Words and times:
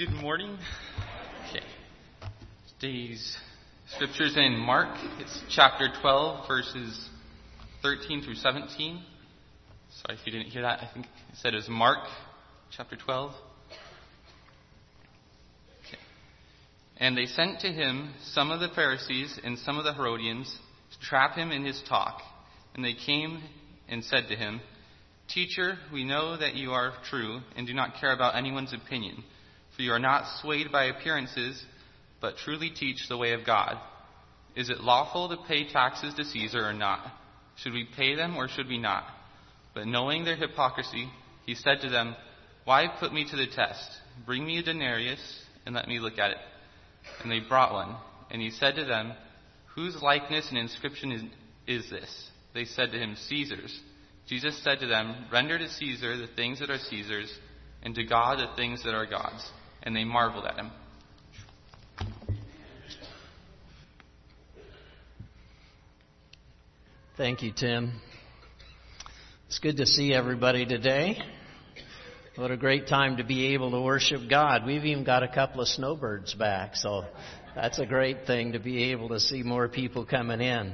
Good 0.00 0.14
morning. 0.14 0.56
Okay. 1.50 1.62
Today's 2.80 3.36
scriptures 3.96 4.34
in 4.34 4.56
Mark. 4.58 4.96
It's 5.18 5.42
chapter 5.50 5.88
12, 6.00 6.48
verses 6.48 7.10
13 7.82 8.22
through 8.22 8.36
17. 8.36 9.02
Sorry 10.02 10.18
if 10.18 10.26
you 10.26 10.32
didn't 10.32 10.52
hear 10.52 10.62
that. 10.62 10.78
I 10.80 10.88
think 10.94 11.04
it 11.04 11.36
said 11.42 11.52
it 11.52 11.58
was 11.58 11.68
Mark 11.68 11.98
chapter 12.74 12.96
12. 12.96 13.32
Okay. 15.86 15.98
And 16.96 17.14
they 17.14 17.26
sent 17.26 17.60
to 17.60 17.68
him 17.68 18.14
some 18.22 18.50
of 18.50 18.60
the 18.60 18.70
Pharisees 18.74 19.38
and 19.44 19.58
some 19.58 19.76
of 19.76 19.84
the 19.84 19.92
Herodians 19.92 20.50
to 20.92 21.06
trap 21.06 21.34
him 21.34 21.50
in 21.50 21.62
his 21.62 21.82
talk. 21.86 22.22
And 22.74 22.82
they 22.82 22.94
came 22.94 23.42
and 23.86 24.02
said 24.02 24.28
to 24.30 24.34
him, 24.34 24.62
Teacher, 25.28 25.76
we 25.92 26.04
know 26.04 26.38
that 26.38 26.54
you 26.54 26.70
are 26.70 26.94
true 27.10 27.40
and 27.54 27.66
do 27.66 27.74
not 27.74 28.00
care 28.00 28.14
about 28.14 28.34
anyone's 28.34 28.72
opinion, 28.72 29.24
you 29.80 29.92
are 29.92 29.98
not 29.98 30.40
swayed 30.40 30.70
by 30.72 30.84
appearances, 30.84 31.62
but 32.20 32.36
truly 32.38 32.70
teach 32.70 33.08
the 33.08 33.16
way 33.16 33.32
of 33.32 33.46
God. 33.46 33.78
Is 34.56 34.68
it 34.68 34.80
lawful 34.80 35.28
to 35.28 35.36
pay 35.48 35.68
taxes 35.68 36.14
to 36.14 36.24
Caesar 36.24 36.64
or 36.64 36.72
not? 36.72 37.00
Should 37.56 37.72
we 37.72 37.86
pay 37.96 38.14
them 38.14 38.36
or 38.36 38.48
should 38.48 38.68
we 38.68 38.78
not? 38.78 39.04
But 39.74 39.86
knowing 39.86 40.24
their 40.24 40.36
hypocrisy, 40.36 41.08
he 41.46 41.54
said 41.54 41.80
to 41.82 41.88
them, 41.88 42.16
Why 42.64 42.86
put 42.98 43.12
me 43.12 43.28
to 43.30 43.36
the 43.36 43.46
test? 43.46 43.88
Bring 44.26 44.44
me 44.44 44.58
a 44.58 44.62
denarius 44.62 45.20
and 45.66 45.74
let 45.74 45.88
me 45.88 45.98
look 45.98 46.18
at 46.18 46.32
it. 46.32 46.38
And 47.22 47.30
they 47.30 47.40
brought 47.40 47.72
one. 47.72 47.96
And 48.30 48.40
he 48.42 48.50
said 48.50 48.76
to 48.76 48.84
them, 48.84 49.12
Whose 49.74 50.02
likeness 50.02 50.48
and 50.48 50.58
inscription 50.58 51.12
is, 51.12 51.22
is 51.66 51.90
this? 51.90 52.28
They 52.54 52.64
said 52.64 52.90
to 52.92 52.98
him, 52.98 53.16
Caesar's. 53.28 53.78
Jesus 54.26 54.62
said 54.62 54.80
to 54.80 54.86
them, 54.86 55.26
Render 55.32 55.58
to 55.58 55.68
Caesar 55.68 56.16
the 56.16 56.28
things 56.34 56.60
that 56.60 56.70
are 56.70 56.78
Caesar's, 56.78 57.32
and 57.82 57.94
to 57.94 58.04
God 58.04 58.38
the 58.38 58.54
things 58.56 58.82
that 58.84 58.94
are 58.94 59.06
God's. 59.06 59.48
And 59.82 59.96
they 59.96 60.04
marveled 60.04 60.44
at 60.44 60.56
him. 60.56 60.70
Thank 67.16 67.42
you, 67.42 67.52
Tim. 67.52 68.00
It's 69.46 69.58
good 69.58 69.78
to 69.78 69.86
see 69.86 70.14
everybody 70.14 70.64
today. 70.64 71.18
What 72.36 72.50
a 72.50 72.56
great 72.56 72.86
time 72.86 73.18
to 73.18 73.24
be 73.24 73.52
able 73.54 73.72
to 73.72 73.80
worship 73.82 74.22
God. 74.30 74.64
We've 74.64 74.84
even 74.84 75.04
got 75.04 75.22
a 75.22 75.28
couple 75.28 75.60
of 75.60 75.68
snowbirds 75.68 76.32
back, 76.34 76.76
so 76.76 77.04
that's 77.54 77.78
a 77.78 77.84
great 77.84 78.26
thing 78.26 78.52
to 78.52 78.58
be 78.58 78.92
able 78.92 79.08
to 79.10 79.20
see 79.20 79.42
more 79.42 79.68
people 79.68 80.06
coming 80.06 80.40
in. 80.40 80.72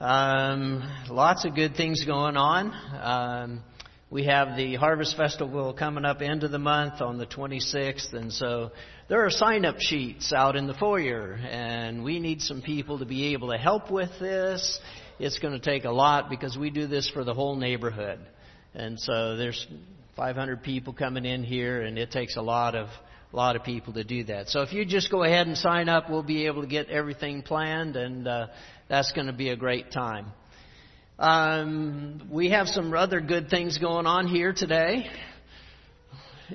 Um, 0.00 0.82
lots 1.10 1.44
of 1.44 1.54
good 1.54 1.76
things 1.76 2.04
going 2.04 2.36
on. 2.36 2.72
Um, 3.00 3.62
we 4.10 4.24
have 4.24 4.56
the 4.56 4.74
Harvest 4.74 5.16
Festival 5.16 5.72
coming 5.72 6.04
up 6.04 6.20
end 6.20 6.42
of 6.42 6.50
the 6.50 6.58
month 6.58 7.00
on 7.00 7.16
the 7.16 7.26
26th, 7.26 8.12
and 8.12 8.32
so 8.32 8.72
there 9.08 9.24
are 9.24 9.30
sign 9.30 9.64
up 9.64 9.76
sheets 9.78 10.32
out 10.32 10.56
in 10.56 10.66
the 10.66 10.74
foyer, 10.74 11.34
and 11.34 12.02
we 12.02 12.18
need 12.18 12.42
some 12.42 12.60
people 12.60 12.98
to 12.98 13.04
be 13.04 13.32
able 13.34 13.50
to 13.52 13.56
help 13.56 13.88
with 13.88 14.10
this. 14.18 14.80
It's 15.20 15.38
going 15.38 15.54
to 15.54 15.60
take 15.60 15.84
a 15.84 15.92
lot 15.92 16.28
because 16.28 16.58
we 16.58 16.70
do 16.70 16.88
this 16.88 17.08
for 17.08 17.22
the 17.22 17.34
whole 17.34 17.54
neighborhood. 17.54 18.18
And 18.74 18.98
so 18.98 19.36
there's 19.36 19.64
500 20.16 20.64
people 20.64 20.92
coming 20.92 21.24
in 21.24 21.44
here, 21.44 21.82
and 21.82 21.96
it 21.96 22.10
takes 22.10 22.36
a 22.36 22.42
lot 22.42 22.74
of 22.74 22.88
a 23.32 23.36
lot 23.36 23.54
of 23.54 23.62
people 23.62 23.92
to 23.92 24.02
do 24.02 24.24
that. 24.24 24.48
So 24.48 24.62
if 24.62 24.72
you 24.72 24.84
just 24.84 25.08
go 25.08 25.22
ahead 25.22 25.46
and 25.46 25.56
sign 25.56 25.88
up, 25.88 26.10
we'll 26.10 26.24
be 26.24 26.46
able 26.46 26.62
to 26.62 26.68
get 26.68 26.88
everything 26.88 27.42
planned, 27.42 27.94
and 27.94 28.26
uh, 28.26 28.48
that's 28.88 29.12
going 29.12 29.28
to 29.28 29.32
be 29.32 29.50
a 29.50 29.56
great 29.56 29.92
time. 29.92 30.32
Um, 31.20 32.30
we 32.30 32.48
have 32.48 32.66
some 32.66 32.94
other 32.94 33.20
good 33.20 33.50
things 33.50 33.76
going 33.76 34.06
on 34.06 34.26
here 34.26 34.54
today. 34.54 35.06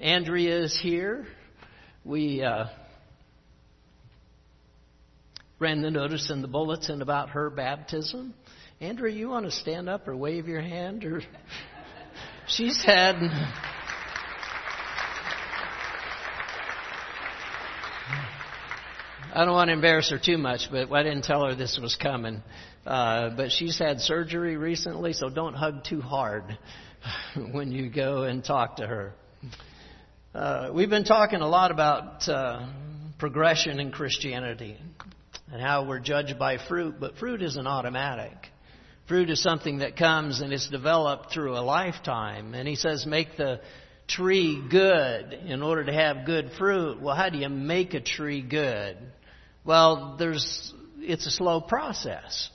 Andrea 0.01 0.63
is 0.63 0.75
here. 0.75 1.27
We 2.03 2.41
uh, 2.41 2.65
ran 5.59 5.83
the 5.83 5.91
notice 5.91 6.31
in 6.31 6.41
the 6.41 6.47
bulletin 6.47 7.03
about 7.03 7.29
her 7.29 7.51
baptism. 7.51 8.33
Andrea, 8.81 9.13
you 9.13 9.29
want 9.29 9.45
to 9.45 9.51
stand 9.51 9.87
up 9.87 10.07
or 10.07 10.17
wave 10.17 10.47
your 10.47 10.61
hand? 10.61 11.05
Or 11.05 11.21
she's 12.47 12.83
had. 12.83 13.17
I 19.31 19.45
don't 19.45 19.53
want 19.53 19.67
to 19.67 19.73
embarrass 19.73 20.09
her 20.09 20.17
too 20.17 20.39
much, 20.39 20.69
but 20.71 20.91
I 20.91 21.03
didn't 21.03 21.25
tell 21.25 21.45
her 21.45 21.53
this 21.53 21.77
was 21.79 21.95
coming. 21.95 22.41
Uh, 22.85 23.31
but 23.35 23.51
she's 23.51 23.79
had 23.79 23.99
surgery 23.99 24.57
recently, 24.57 25.13
so 25.13 25.27
don't 25.27 25.55
hug 25.55 25.83
too 25.83 26.01
hard 26.01 26.57
when 27.51 27.71
you 27.71 27.89
go 27.89 28.23
and 28.23 28.43
talk 28.43 28.77
to 28.77 28.85
her. 28.85 29.13
Uh, 30.35 30.69
we've 30.73 30.89
been 30.89 31.03
talking 31.03 31.41
a 31.41 31.47
lot 31.47 31.71
about 31.71 32.27
uh, 32.29 32.67
progression 33.17 33.79
in 33.79 33.91
Christianity 33.91 34.77
and 35.51 35.61
how 35.61 35.87
we're 35.87 35.99
judged 35.99 36.37
by 36.37 36.57
fruit, 36.57 36.95
but 36.99 37.17
fruit 37.17 37.41
isn't 37.41 37.65
automatic. 37.65 38.33
Fruit 39.07 39.29
is 39.29 39.41
something 39.41 39.79
that 39.79 39.95
comes 39.95 40.41
and 40.41 40.53
it's 40.53 40.69
developed 40.69 41.31
through 41.33 41.57
a 41.57 41.61
lifetime. 41.61 42.53
And 42.53 42.67
he 42.67 42.75
says, 42.75 43.05
make 43.05 43.37
the 43.37 43.61
tree 44.07 44.63
good 44.69 45.33
in 45.33 45.63
order 45.63 45.85
to 45.85 45.93
have 45.93 46.25
good 46.25 46.51
fruit. 46.57 47.01
Well, 47.01 47.15
how 47.15 47.29
do 47.29 47.37
you 47.39 47.49
make 47.49 47.93
a 47.93 48.01
tree 48.01 48.41
good? 48.41 48.97
Well, 49.63 50.17
there's, 50.19 50.73
it's 50.99 51.25
a 51.25 51.31
slow 51.31 51.61
process. 51.61 52.49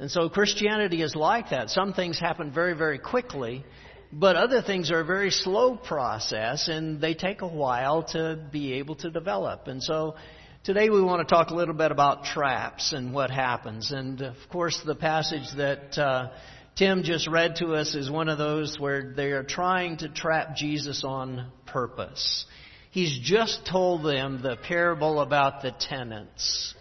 And 0.00 0.10
so 0.10 0.30
Christianity 0.30 1.02
is 1.02 1.14
like 1.14 1.50
that. 1.50 1.68
Some 1.68 1.92
things 1.92 2.18
happen 2.18 2.50
very, 2.50 2.72
very 2.72 2.98
quickly, 2.98 3.66
but 4.10 4.34
other 4.34 4.62
things 4.62 4.90
are 4.90 5.00
a 5.00 5.04
very 5.04 5.30
slow 5.30 5.76
process 5.76 6.68
and 6.68 7.02
they 7.02 7.12
take 7.12 7.42
a 7.42 7.46
while 7.46 8.04
to 8.14 8.42
be 8.50 8.72
able 8.72 8.94
to 8.96 9.10
develop. 9.10 9.68
And 9.68 9.82
so 9.82 10.16
today 10.64 10.88
we 10.88 11.02
want 11.02 11.28
to 11.28 11.30
talk 11.30 11.50
a 11.50 11.54
little 11.54 11.74
bit 11.74 11.92
about 11.92 12.24
traps 12.24 12.94
and 12.94 13.12
what 13.12 13.30
happens. 13.30 13.92
And 13.92 14.22
of 14.22 14.36
course 14.50 14.80
the 14.86 14.94
passage 14.94 15.54
that 15.58 15.98
uh, 15.98 16.30
Tim 16.76 17.02
just 17.02 17.28
read 17.28 17.56
to 17.56 17.74
us 17.74 17.94
is 17.94 18.10
one 18.10 18.30
of 18.30 18.38
those 18.38 18.80
where 18.80 19.12
they 19.14 19.32
are 19.32 19.44
trying 19.44 19.98
to 19.98 20.08
trap 20.08 20.56
Jesus 20.56 21.04
on 21.04 21.52
purpose. 21.66 22.46
He's 22.90 23.18
just 23.18 23.66
told 23.66 24.02
them 24.02 24.40
the 24.42 24.56
parable 24.56 25.20
about 25.20 25.60
the 25.60 25.72
tenants, 25.72 26.74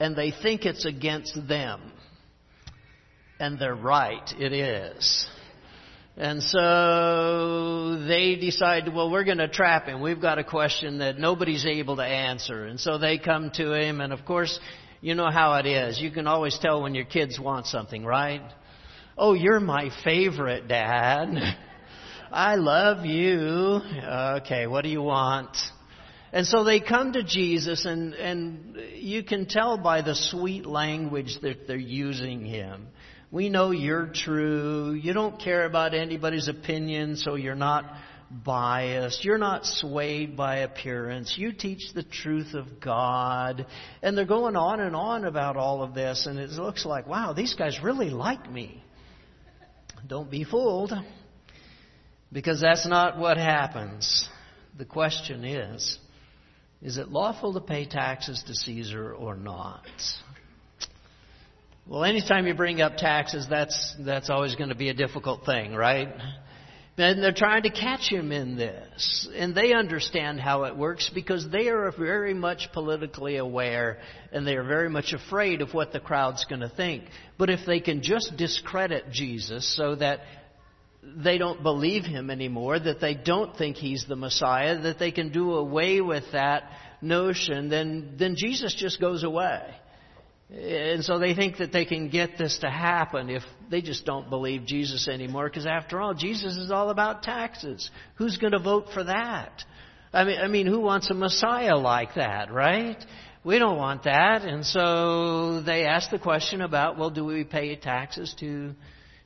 and 0.00 0.16
they 0.16 0.30
think 0.30 0.64
it's 0.64 0.86
against 0.86 1.46
them. 1.46 1.92
And 3.40 3.58
they're 3.58 3.74
right, 3.74 4.32
it 4.38 4.52
is. 4.52 5.28
And 6.16 6.42
so 6.42 8.04
they 8.08 8.34
decide, 8.34 8.92
well, 8.92 9.08
we're 9.08 9.22
going 9.22 9.38
to 9.38 9.46
trap 9.46 9.86
him. 9.86 10.00
We've 10.00 10.20
got 10.20 10.40
a 10.40 10.44
question 10.44 10.98
that 10.98 11.16
nobody's 11.16 11.64
able 11.64 11.94
to 11.96 12.02
answer. 12.02 12.66
And 12.66 12.80
so 12.80 12.98
they 12.98 13.18
come 13.18 13.52
to 13.54 13.72
him, 13.72 14.00
and 14.00 14.12
of 14.12 14.24
course, 14.24 14.58
you 15.00 15.14
know 15.14 15.30
how 15.30 15.54
it 15.54 15.66
is. 15.66 16.00
You 16.00 16.10
can 16.10 16.26
always 16.26 16.58
tell 16.58 16.82
when 16.82 16.96
your 16.96 17.04
kids 17.04 17.38
want 17.38 17.66
something, 17.66 18.04
right? 18.04 18.42
Oh, 19.16 19.34
you're 19.34 19.60
my 19.60 19.90
favorite, 20.02 20.66
Dad. 20.66 21.28
I 22.32 22.56
love 22.56 23.06
you. 23.06 23.80
Okay, 24.42 24.66
what 24.66 24.82
do 24.82 24.90
you 24.90 25.02
want? 25.02 25.56
And 26.32 26.46
so 26.46 26.64
they 26.64 26.80
come 26.80 27.12
to 27.12 27.22
Jesus, 27.22 27.84
and, 27.84 28.12
and 28.14 28.76
you 28.94 29.22
can 29.22 29.46
tell 29.46 29.78
by 29.78 30.02
the 30.02 30.16
sweet 30.16 30.66
language 30.66 31.38
that 31.42 31.68
they're 31.68 31.76
using 31.76 32.44
him. 32.44 32.88
We 33.30 33.50
know 33.50 33.70
you're 33.70 34.06
true. 34.06 34.92
You 34.92 35.12
don't 35.12 35.38
care 35.38 35.66
about 35.66 35.92
anybody's 35.92 36.48
opinion, 36.48 37.16
so 37.16 37.34
you're 37.34 37.54
not 37.54 37.84
biased. 38.30 39.24
You're 39.24 39.38
not 39.38 39.66
swayed 39.66 40.36
by 40.36 40.58
appearance. 40.58 41.34
You 41.36 41.52
teach 41.52 41.92
the 41.94 42.02
truth 42.02 42.54
of 42.54 42.80
God. 42.80 43.66
And 44.02 44.16
they're 44.16 44.24
going 44.24 44.56
on 44.56 44.80
and 44.80 44.96
on 44.96 45.24
about 45.24 45.56
all 45.56 45.82
of 45.82 45.94
this, 45.94 46.26
and 46.26 46.38
it 46.38 46.50
looks 46.50 46.86
like, 46.86 47.06
wow, 47.06 47.32
these 47.34 47.54
guys 47.54 47.78
really 47.82 48.10
like 48.10 48.50
me. 48.50 48.82
Don't 50.06 50.30
be 50.30 50.44
fooled. 50.44 50.92
Because 52.32 52.60
that's 52.60 52.86
not 52.86 53.18
what 53.18 53.36
happens. 53.36 54.28
The 54.76 54.84
question 54.84 55.44
is, 55.44 55.98
is 56.82 56.98
it 56.98 57.08
lawful 57.08 57.54
to 57.54 57.60
pay 57.60 57.86
taxes 57.86 58.42
to 58.46 58.54
Caesar 58.54 59.12
or 59.12 59.34
not? 59.34 59.86
Well, 61.88 62.04
anytime 62.04 62.46
you 62.46 62.52
bring 62.52 62.82
up 62.82 62.98
taxes, 62.98 63.46
that's, 63.48 63.96
that's 64.00 64.28
always 64.28 64.54
going 64.56 64.68
to 64.68 64.74
be 64.74 64.90
a 64.90 64.94
difficult 64.94 65.46
thing, 65.46 65.74
right? 65.74 66.08
And 66.98 67.22
they're 67.22 67.32
trying 67.32 67.62
to 67.62 67.70
catch 67.70 68.12
him 68.12 68.30
in 68.30 68.58
this. 68.58 69.26
And 69.34 69.54
they 69.54 69.72
understand 69.72 70.38
how 70.38 70.64
it 70.64 70.76
works 70.76 71.10
because 71.14 71.48
they 71.50 71.68
are 71.68 71.90
very 71.92 72.34
much 72.34 72.68
politically 72.74 73.38
aware 73.38 74.00
and 74.32 74.46
they 74.46 74.56
are 74.56 74.64
very 74.64 74.90
much 74.90 75.14
afraid 75.14 75.62
of 75.62 75.72
what 75.72 75.94
the 75.94 76.00
crowd's 76.00 76.44
going 76.44 76.60
to 76.60 76.68
think. 76.68 77.04
But 77.38 77.48
if 77.48 77.60
they 77.66 77.80
can 77.80 78.02
just 78.02 78.36
discredit 78.36 79.10
Jesus 79.10 79.74
so 79.74 79.94
that 79.94 80.20
they 81.02 81.38
don't 81.38 81.62
believe 81.62 82.04
him 82.04 82.28
anymore, 82.28 82.78
that 82.78 83.00
they 83.00 83.14
don't 83.14 83.56
think 83.56 83.76
he's 83.76 84.04
the 84.06 84.16
Messiah, 84.16 84.78
that 84.82 84.98
they 84.98 85.10
can 85.10 85.32
do 85.32 85.54
away 85.54 86.02
with 86.02 86.24
that 86.32 86.64
notion, 87.00 87.70
then, 87.70 88.16
then 88.18 88.34
Jesus 88.36 88.74
just 88.74 89.00
goes 89.00 89.24
away. 89.24 89.62
And 90.50 91.04
so 91.04 91.18
they 91.18 91.34
think 91.34 91.58
that 91.58 91.72
they 91.72 91.84
can 91.84 92.08
get 92.08 92.38
this 92.38 92.58
to 92.58 92.70
happen 92.70 93.28
if 93.28 93.42
they 93.70 93.82
just 93.82 94.06
don't 94.06 94.30
believe 94.30 94.64
Jesus 94.64 95.06
anymore, 95.06 95.48
because 95.48 95.66
after 95.66 96.00
all, 96.00 96.14
Jesus 96.14 96.56
is 96.56 96.70
all 96.70 96.88
about 96.88 97.22
taxes. 97.22 97.90
Who's 98.14 98.38
going 98.38 98.52
to 98.52 98.58
vote 98.58 98.86
for 98.94 99.04
that? 99.04 99.64
I 100.12 100.24
mean, 100.24 100.38
I 100.38 100.48
mean, 100.48 100.66
who 100.66 100.80
wants 100.80 101.10
a 101.10 101.14
Messiah 101.14 101.76
like 101.76 102.14
that, 102.14 102.50
right? 102.50 102.96
We 103.44 103.58
don't 103.58 103.76
want 103.76 104.04
that. 104.04 104.42
And 104.42 104.64
so 104.64 105.60
they 105.60 105.84
ask 105.84 106.10
the 106.10 106.18
question 106.18 106.62
about, 106.62 106.96
well, 106.96 107.10
do 107.10 107.26
we 107.26 107.44
pay 107.44 107.76
taxes 107.76 108.34
to 108.40 108.74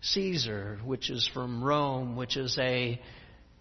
Caesar, 0.00 0.80
which 0.84 1.08
is 1.08 1.30
from 1.32 1.62
Rome, 1.62 2.16
which 2.16 2.36
is 2.36 2.58
a 2.58 3.00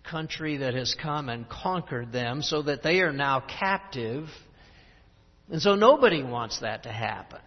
country 0.03 0.57
that 0.57 0.73
has 0.73 0.95
come 0.95 1.29
and 1.29 1.47
conquered 1.47 2.11
them 2.11 2.41
so 2.41 2.63
that 2.63 2.81
they 2.81 3.01
are 3.01 3.13
now 3.13 3.39
captive. 3.41 4.27
And 5.49 5.61
so 5.61 5.75
nobody 5.75 6.23
wants 6.23 6.59
that 6.61 6.83
to 6.83 6.91
happen. 6.91 7.39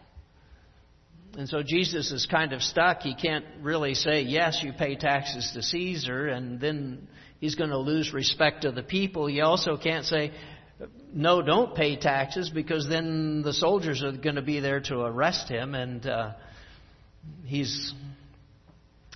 And 1.37 1.49
so 1.49 1.63
Jesus 1.65 2.13
is 2.13 2.27
kind 2.27 2.53
of 2.53 2.63
stuck. 2.63 3.01
He 3.03 3.15
can't 3.15 3.45
really 3.61 3.95
say, 3.95 4.23
yes, 4.23 4.61
you 4.63 4.73
pay 4.73 4.95
taxes 4.95 5.51
to 5.55 5.63
Caesar, 5.63 6.29
and 6.29 6.61
then 6.61 7.09
he's 7.41 7.57
going 7.57 7.71
to 7.71 7.79
lose 7.79 8.13
respect 8.13 8.65
of 8.65 8.77
the 8.77 8.85
people. 8.85 9.27
He 9.27 9.41
also 9.41 9.77
can't 9.77 10.05
say, 10.05 10.33
no, 11.13 11.43
don't 11.43 11.75
pay 11.75 11.97
taxes, 11.97 12.51
because 12.51 12.89
then 12.89 13.43
the 13.43 13.53
soldiers 13.53 14.03
are 14.03 14.13
going 14.13 14.37
to 14.37 14.43
be 14.43 14.61
there 14.61 14.81
to 14.81 15.01
arrest 15.01 15.49
him, 15.49 15.75
and 15.75 16.07
uh, 16.07 16.33
he's, 17.45 17.93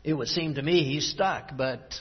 it 0.03 0.15
would 0.15 0.29
seem 0.29 0.55
to 0.55 0.63
me, 0.63 0.85
he's 0.85 1.09
stuck. 1.11 1.57
But 1.57 1.95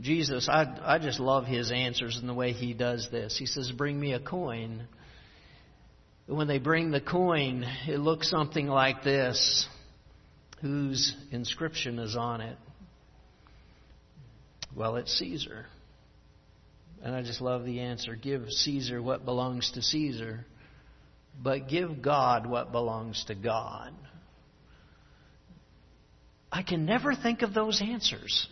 Jesus, 0.00 0.48
I, 0.48 0.78
I 0.82 0.98
just 0.98 1.20
love 1.20 1.44
his 1.44 1.70
answers 1.70 2.16
and 2.16 2.28
the 2.28 2.34
way 2.34 2.52
he 2.52 2.72
does 2.72 3.08
this. 3.10 3.36
He 3.38 3.46
says, 3.46 3.70
bring 3.70 4.00
me 4.00 4.14
a 4.14 4.20
coin. 4.20 4.86
When 6.26 6.48
they 6.48 6.58
bring 6.58 6.90
the 6.90 7.02
coin, 7.02 7.64
it 7.86 7.98
looks 7.98 8.30
something 8.30 8.66
like 8.66 9.02
this. 9.02 9.68
Whose 10.62 11.14
inscription 11.30 11.98
is 11.98 12.16
on 12.16 12.40
it? 12.40 12.56
Well, 14.74 14.96
it's 14.96 15.12
Caesar. 15.18 15.66
And 17.02 17.14
I 17.14 17.22
just 17.22 17.42
love 17.42 17.66
the 17.66 17.80
answer. 17.80 18.16
Give 18.16 18.48
Caesar 18.48 19.02
what 19.02 19.26
belongs 19.26 19.70
to 19.72 19.82
Caesar, 19.82 20.46
but 21.42 21.68
give 21.68 22.00
God 22.00 22.46
what 22.46 22.72
belongs 22.72 23.22
to 23.26 23.34
God. 23.34 23.92
I 26.50 26.62
can 26.62 26.86
never 26.86 27.14
think 27.14 27.42
of 27.42 27.52
those 27.52 27.82
answers. 27.82 28.48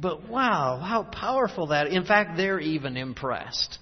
But 0.00 0.28
wow, 0.28 0.78
how 0.78 1.02
powerful 1.02 1.68
that. 1.68 1.88
In 1.88 2.04
fact, 2.04 2.36
they're 2.36 2.60
even 2.60 2.96
impressed. 2.96 3.78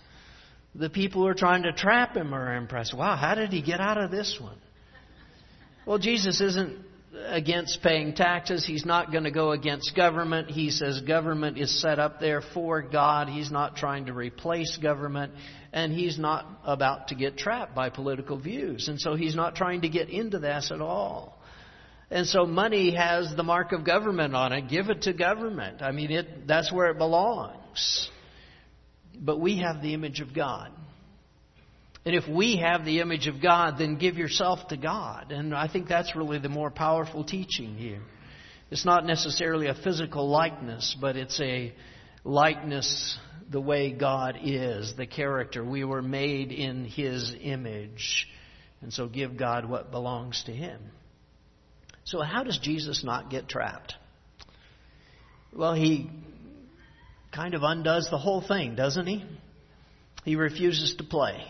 The 0.79 0.91
people 0.91 1.23
who 1.23 1.29
are 1.29 1.35
trying 1.35 1.63
to 1.63 1.73
trap 1.73 2.17
him 2.17 2.35
are 2.35 2.57
impressed. 2.57 2.95
Wow, 2.95 3.17
how 3.17 3.35
did 3.35 3.51
he 3.51 3.63
get 3.63 3.81
out 3.81 3.99
of 3.99 4.11
this 4.11 4.39
one? 4.41 4.59
Well, 5.87 5.99
Jesus 5.99 6.41
isn't 6.41 6.85
against 7.25 7.83
paying 7.83 8.15
taxes. 8.15 8.65
He's 8.65 8.85
not 8.85 9.11
going 9.11 9.25
to 9.25 9.31
go 9.31 9.53
against 9.53 9.97
government. 9.97 10.51
He 10.51 10.71
says 10.71 11.01
government 11.01 11.59
is 11.59 11.81
set 11.81 11.99
up 11.99 12.21
there 12.21 12.43
for 12.43 12.83
God. 12.83 13.29
He's 13.29 13.51
not 13.51 13.77
trying 13.77 14.07
to 14.07 14.13
replace 14.13 14.77
government. 14.77 15.33
And 15.73 15.93
he's 15.93 16.19
not 16.19 16.47
about 16.65 17.09
to 17.09 17.15
get 17.15 17.37
trapped 17.37 17.75
by 17.75 17.91
political 17.91 18.39
views. 18.39 18.89
And 18.89 19.01
so 19.01 19.15
he's 19.15 19.35
not 19.35 19.55
trying 19.55 19.83
to 19.83 19.89
get 19.89 20.09
into 20.09 20.39
this 20.39 20.71
at 20.73 20.81
all. 20.81 21.39
And 22.11 22.27
so 22.27 22.47
money 22.47 22.95
has 22.95 23.35
the 23.35 23.43
mark 23.43 23.73
of 23.73 23.85
government 23.85 24.35
on 24.35 24.53
it. 24.53 24.69
Give 24.69 24.91
it 24.91 25.03
to 25.03 25.13
government. 25.13 25.83
I 25.83 25.93
mean, 25.93 26.11
it, 26.11 26.47
that's 26.47 26.73
where 26.73 26.91
it 26.91 26.99
belongs. 26.99 28.11
But 29.19 29.41
we 29.41 29.59
have 29.59 29.83
the 29.83 29.95
image 29.95 30.21
of 30.21 30.35
God. 30.35 30.71
And 32.05 32.15
if 32.15 32.29
we 32.29 32.59
have 32.59 32.85
the 32.85 33.01
image 33.01 33.27
of 33.27 33.43
God, 33.43 33.79
then 33.79 33.97
give 33.97 34.17
yourself 34.17 34.69
to 34.69 34.77
God. 34.77 35.33
And 35.33 35.55
I 35.55 35.67
think 35.67 35.89
that's 35.89 36.15
really 36.15 36.39
the 36.39 36.49
more 36.49 36.71
powerful 36.71 37.25
teaching 37.25 37.75
here. 37.77 38.03
It's 38.71 38.85
not 38.85 39.05
necessarily 39.05 39.67
a 39.67 39.75
physical 39.75 40.29
likeness, 40.29 40.97
but 41.01 41.17
it's 41.17 41.41
a 41.41 41.73
likeness 42.25 43.19
the 43.51 43.61
way 43.61 43.93
God 43.93 44.39
is, 44.43 44.95
the 44.97 45.07
character. 45.07 45.65
We 45.65 45.85
were 45.85 46.03
made 46.03 46.53
in 46.53 46.85
His 46.85 47.35
image. 47.41 48.29
And 48.83 48.93
so 48.93 49.09
give 49.09 49.37
God 49.37 49.69
what 49.69 49.91
belongs 49.91 50.43
to 50.47 50.53
Him. 50.53 50.81
So, 52.05 52.21
how 52.23 52.45
does 52.45 52.59
Jesus 52.59 53.03
not 53.03 53.31
get 53.31 53.49
trapped? 53.49 53.95
Well, 55.53 55.75
he 55.75 56.11
kind 57.37 57.55
of 57.55 57.63
undoes 57.63 58.09
the 58.11 58.19
whole 58.19 58.41
thing, 58.41 58.75
doesn't 58.75 59.07
he? 59.07 59.23
He 60.25 60.37
refuses 60.37 60.97
to 60.97 61.05
play. 61.05 61.45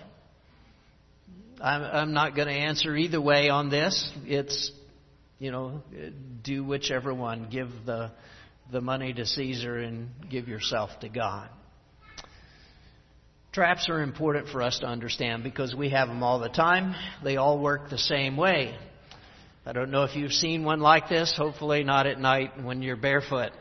I'm, 1.61 1.83
I'm 1.83 2.13
not 2.13 2.35
going 2.35 2.49
to 2.49 2.55
answer 2.55 2.95
either 2.95 3.21
way 3.21 3.49
on 3.49 3.71
this. 3.71 4.13
It's, 4.25 4.73
you 5.39 5.53
know, 5.53 5.83
do 6.43 6.65
whichever 6.65 7.15
one. 7.15 7.49
Give 7.51 7.69
the, 7.87 8.11
the 8.71 8.81
money 8.81 9.15
to 9.15 9.25
Caesar 9.25 9.79
and 9.79 10.11
give 10.29 10.49
yourself 10.49 10.91
to 11.01 11.09
God. 11.09 11.49
Traps 13.53 13.89
are 13.89 14.03
important 14.03 14.49
for 14.49 14.61
us 14.61 14.81
to 14.81 14.87
understand 14.87 15.45
because 15.45 15.75
we 15.75 15.91
have 15.91 16.09
them 16.09 16.23
all 16.23 16.41
the 16.41 16.51
time. 16.51 16.95
They 17.25 17.37
all 17.37 17.59
work 17.59 17.89
the 17.89 17.97
same 17.97 18.37
way. 18.37 18.77
I 19.65 19.73
don't 19.73 19.91
know 19.91 20.03
if 20.03 20.15
you've 20.15 20.33
seen 20.33 20.65
one 20.65 20.81
like 20.81 21.09
this, 21.09 21.35
hopefully 21.37 21.85
not 21.85 22.07
at 22.07 22.21
night 22.21 22.63
when 22.63 22.83
you're 22.83 22.97
barefoot. 22.97 23.53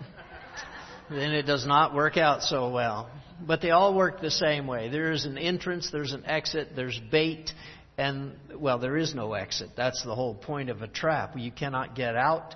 Then 1.09 1.31
it 1.31 1.43
does 1.43 1.65
not 1.65 1.93
work 1.93 2.17
out 2.17 2.43
so 2.43 2.69
well. 2.69 3.09
But 3.45 3.61
they 3.61 3.71
all 3.71 3.93
work 3.93 4.21
the 4.21 4.31
same 4.31 4.65
way. 4.65 4.89
There 4.89 5.11
is 5.11 5.25
an 5.25 5.37
entrance, 5.37 5.89
there's 5.91 6.13
an 6.13 6.25
exit, 6.25 6.69
there's 6.75 6.99
bait, 7.11 7.51
and, 7.97 8.33
well, 8.55 8.79
there 8.79 8.97
is 8.97 9.13
no 9.13 9.33
exit. 9.33 9.71
That's 9.75 10.03
the 10.03 10.15
whole 10.15 10.35
point 10.35 10.69
of 10.69 10.81
a 10.81 10.87
trap. 10.87 11.33
You 11.37 11.51
cannot 11.51 11.95
get 11.95 12.15
out. 12.15 12.55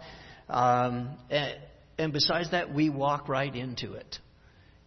Um, 0.50 1.18
and, 1.30 1.56
and 1.98 2.14
besides 2.14 2.52
that, 2.52 2.74
we 2.74 2.90
walk 2.90 3.30
right 3.30 3.54
into 3.54 3.94
it. 3.94 4.20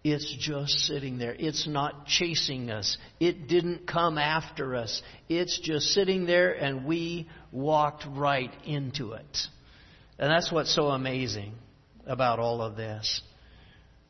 It's 0.05 0.35
just 0.41 0.73
sitting 0.81 1.19
there. 1.19 1.35
It's 1.39 1.69
not 1.69 2.07
chasing 2.07 2.71
us. 2.71 2.97
It 3.21 3.47
didn't 3.47 3.87
come 3.87 4.19
after 4.19 4.75
us. 4.75 5.01
It's 5.29 5.61
just 5.61 5.87
sitting 5.89 6.27
there 6.27 6.53
and 6.53 6.85
we 6.85 7.29
walked 7.53 8.05
right 8.09 8.51
into 8.65 9.13
it. 9.13 9.39
And 10.19 10.31
that's 10.31 10.51
what's 10.51 10.75
so 10.75 10.89
amazing 10.89 11.53
about 12.05 12.41
all 12.41 12.61
of 12.63 12.77
this. 12.77 13.23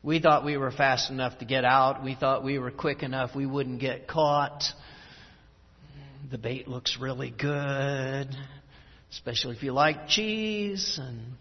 We 0.05 0.19
thought 0.19 0.45
we 0.45 0.57
were 0.57 0.73
fast 0.73 1.11
enough 1.11 1.39
to 1.39 1.45
get 1.45 1.65
out. 1.65 2.03
We 2.03 2.17
thought 2.17 2.43
we 2.43 2.59
were 2.59 2.73
quick 2.73 3.05
enough 3.05 3.37
we 3.37 3.47
wouldn't 3.47 3.81
get 3.81 4.09
caught. 4.09 4.65
The 6.29 6.39
bait 6.39 6.67
looks 6.67 6.99
really 7.01 7.31
good, 7.31 8.29
especially 9.13 9.57
if 9.57 9.63
you 9.63 9.73
like 9.73 10.09
cheese 10.09 10.99
and 11.01 11.35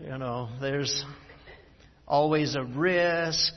you 0.00 0.16
know, 0.18 0.48
there's 0.60 1.04
always 2.06 2.54
a 2.54 2.62
risk. 2.62 3.54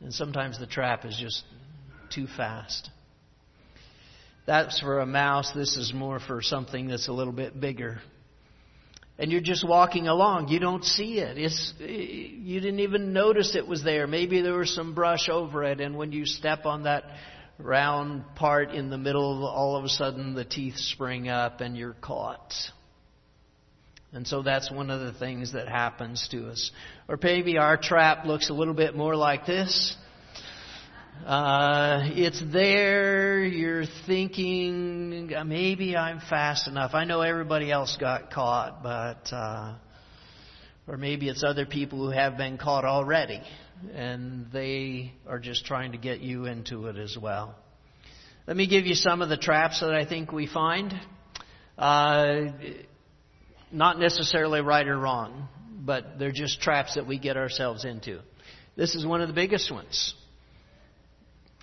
And 0.00 0.12
sometimes 0.12 0.58
the 0.58 0.66
trap 0.66 1.04
is 1.04 1.16
just 1.16 1.44
too 2.12 2.26
fast. 2.26 2.90
That's 4.46 4.80
for 4.80 4.98
a 4.98 5.06
mouse. 5.06 5.52
This 5.54 5.76
is 5.76 5.92
more 5.94 6.18
for 6.18 6.42
something 6.42 6.88
that's 6.88 7.06
a 7.06 7.12
little 7.12 7.32
bit 7.32 7.60
bigger. 7.60 8.00
And 9.22 9.30
you're 9.30 9.40
just 9.40 9.66
walking 9.66 10.08
along. 10.08 10.48
You 10.48 10.58
don't 10.58 10.84
see 10.84 11.20
it. 11.20 11.38
It's, 11.38 11.74
you 11.78 12.60
didn't 12.60 12.80
even 12.80 13.12
notice 13.12 13.54
it 13.54 13.68
was 13.68 13.84
there. 13.84 14.08
Maybe 14.08 14.42
there 14.42 14.58
was 14.58 14.74
some 14.74 14.94
brush 14.94 15.28
over 15.28 15.62
it, 15.62 15.80
and 15.80 15.96
when 15.96 16.10
you 16.10 16.26
step 16.26 16.66
on 16.66 16.82
that 16.82 17.04
round 17.56 18.24
part 18.34 18.72
in 18.72 18.90
the 18.90 18.98
middle, 18.98 19.46
all 19.46 19.76
of 19.76 19.84
a 19.84 19.88
sudden 19.88 20.34
the 20.34 20.44
teeth 20.44 20.76
spring 20.76 21.28
up 21.28 21.60
and 21.60 21.76
you're 21.76 21.94
caught. 22.00 22.52
And 24.12 24.26
so 24.26 24.42
that's 24.42 24.72
one 24.72 24.90
of 24.90 25.00
the 25.00 25.12
things 25.12 25.52
that 25.52 25.68
happens 25.68 26.26
to 26.32 26.48
us. 26.48 26.72
Or 27.08 27.16
maybe 27.22 27.58
our 27.58 27.76
trap 27.76 28.26
looks 28.26 28.50
a 28.50 28.52
little 28.52 28.74
bit 28.74 28.96
more 28.96 29.14
like 29.14 29.46
this. 29.46 29.96
Uh, 31.24 32.00
it's 32.16 32.42
there. 32.52 33.44
You're 33.44 33.84
thinking 34.08 35.32
maybe 35.46 35.96
I'm 35.96 36.18
fast 36.18 36.66
enough. 36.66 36.94
I 36.94 37.04
know 37.04 37.20
everybody 37.20 37.70
else 37.70 37.96
got 38.00 38.32
caught, 38.32 38.82
but 38.82 39.32
uh, 39.32 39.74
or 40.88 40.96
maybe 40.96 41.28
it's 41.28 41.44
other 41.44 41.64
people 41.64 42.00
who 42.00 42.10
have 42.10 42.36
been 42.36 42.58
caught 42.58 42.84
already, 42.84 43.40
and 43.94 44.50
they 44.52 45.12
are 45.28 45.38
just 45.38 45.64
trying 45.64 45.92
to 45.92 45.98
get 45.98 46.22
you 46.22 46.46
into 46.46 46.86
it 46.86 46.96
as 46.96 47.16
well. 47.16 47.54
Let 48.48 48.56
me 48.56 48.66
give 48.66 48.86
you 48.86 48.96
some 48.96 49.22
of 49.22 49.28
the 49.28 49.36
traps 49.36 49.78
that 49.78 49.94
I 49.94 50.04
think 50.04 50.32
we 50.32 50.48
find. 50.48 50.92
Uh, 51.78 52.46
not 53.70 54.00
necessarily 54.00 54.60
right 54.60 54.88
or 54.88 54.98
wrong, 54.98 55.46
but 55.70 56.18
they're 56.18 56.32
just 56.32 56.60
traps 56.60 56.96
that 56.96 57.06
we 57.06 57.20
get 57.20 57.36
ourselves 57.36 57.84
into. 57.84 58.18
This 58.74 58.96
is 58.96 59.06
one 59.06 59.20
of 59.20 59.28
the 59.28 59.34
biggest 59.34 59.70
ones. 59.70 60.16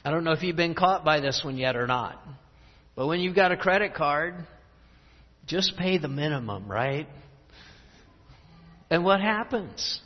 I 0.03 0.11
don't 0.11 0.23
know 0.23 0.31
if 0.31 0.43
you've 0.43 0.55
been 0.55 0.75
caught 0.75 1.03
by 1.03 1.19
this 1.19 1.41
one 1.43 1.57
yet 1.57 1.75
or 1.75 1.85
not. 1.85 2.21
But 2.95 3.07
when 3.07 3.19
you've 3.19 3.35
got 3.35 3.51
a 3.51 3.57
credit 3.57 3.93
card, 3.93 4.35
just 5.45 5.75
pay 5.77 5.97
the 5.97 6.07
minimum, 6.07 6.71
right? 6.71 7.07
And 8.89 9.03
what 9.03 9.19
happens? 9.19 9.99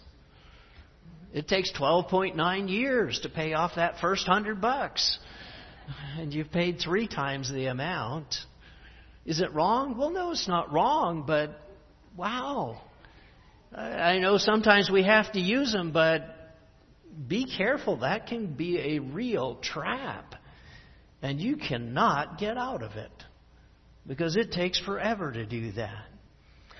It 1.32 1.48
takes 1.48 1.72
12.9 1.74 2.70
years 2.70 3.20
to 3.22 3.30
pay 3.30 3.54
off 3.54 3.74
that 3.76 4.00
first 4.00 4.28
100 4.28 4.60
bucks. 4.60 5.20
And 6.18 6.34
you've 6.34 6.52
paid 6.52 6.80
three 6.80 7.08
times 7.08 7.52
the 7.52 7.68
amount. 7.68 8.36
Is 9.26 9.42
it 9.42 9.54
wrong? 9.54 9.98
Well, 9.98 10.10
no, 10.10 10.32
it's 10.32 10.48
not 10.48 10.72
wrong, 10.74 11.24
but 11.28 11.60
wow. 12.18 12.82
I 13.76 14.20
know 14.20 14.38
sometimes 14.38 14.90
we 14.90 15.04
have 15.04 15.32
to 15.34 15.40
use 15.40 15.72
them, 15.72 15.92
but 15.92 16.33
be 17.28 17.46
careful. 17.58 17.98
That 17.98 18.28
can 18.28 18.54
be 18.54 18.96
a 18.96 19.00
real 19.00 19.56
trap. 19.56 20.36
And 21.22 21.40
you 21.40 21.58
cannot 21.58 22.38
get 22.38 22.58
out 22.58 22.84
of 22.84 22.92
it 22.94 23.12
because 24.06 24.36
it 24.36 24.52
takes 24.52 24.80
forever 24.80 25.32
to 25.32 25.46
do 25.46 25.72
that. 25.74 26.06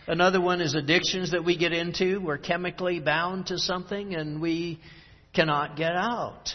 Another 0.06 0.42
one 0.42 0.60
is 0.60 0.76
addictions 0.76 1.32
that 1.32 1.46
we 1.46 1.58
get 1.58 1.72
into. 1.72 2.20
We're 2.20 2.38
chemically 2.38 3.00
bound 3.00 3.48
to 3.48 3.58
something 3.58 4.16
and 4.16 4.42
we 4.42 4.82
cannot 5.34 5.78
get 5.78 5.96
out. 5.96 6.50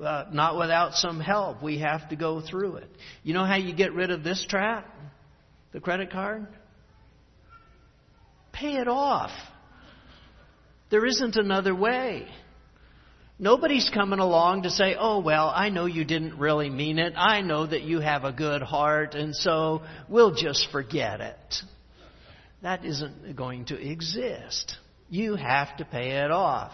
Uh, 0.00 0.24
not 0.32 0.58
without 0.58 0.94
some 0.94 1.20
help. 1.20 1.62
We 1.62 1.78
have 1.78 2.08
to 2.10 2.16
go 2.16 2.40
through 2.40 2.76
it. 2.76 2.90
You 3.22 3.34
know 3.34 3.44
how 3.44 3.56
you 3.56 3.74
get 3.74 3.94
rid 3.94 4.10
of 4.10 4.22
this 4.22 4.44
trap? 4.48 4.86
The 5.72 5.80
credit 5.80 6.10
card? 6.10 6.46
Pay 8.52 8.76
it 8.76 8.88
off. 8.88 9.30
There 10.90 11.06
isn't 11.06 11.36
another 11.36 11.74
way. 11.74 12.26
Nobody's 13.38 13.90
coming 13.90 14.18
along 14.18 14.62
to 14.62 14.70
say, 14.70 14.94
oh, 14.98 15.20
well, 15.20 15.50
I 15.54 15.68
know 15.68 15.86
you 15.86 16.04
didn't 16.04 16.38
really 16.38 16.70
mean 16.70 16.98
it. 16.98 17.14
I 17.16 17.40
know 17.40 17.66
that 17.66 17.82
you 17.82 18.00
have 18.00 18.24
a 18.24 18.32
good 18.32 18.62
heart, 18.62 19.14
and 19.14 19.34
so 19.34 19.82
we'll 20.08 20.34
just 20.34 20.68
forget 20.70 21.20
it. 21.20 21.54
That 22.62 22.84
isn't 22.84 23.34
going 23.34 23.64
to 23.66 23.80
exist. 23.80 24.76
You 25.10 25.34
have 25.34 25.76
to 25.78 25.84
pay 25.84 26.24
it 26.24 26.30
off 26.30 26.72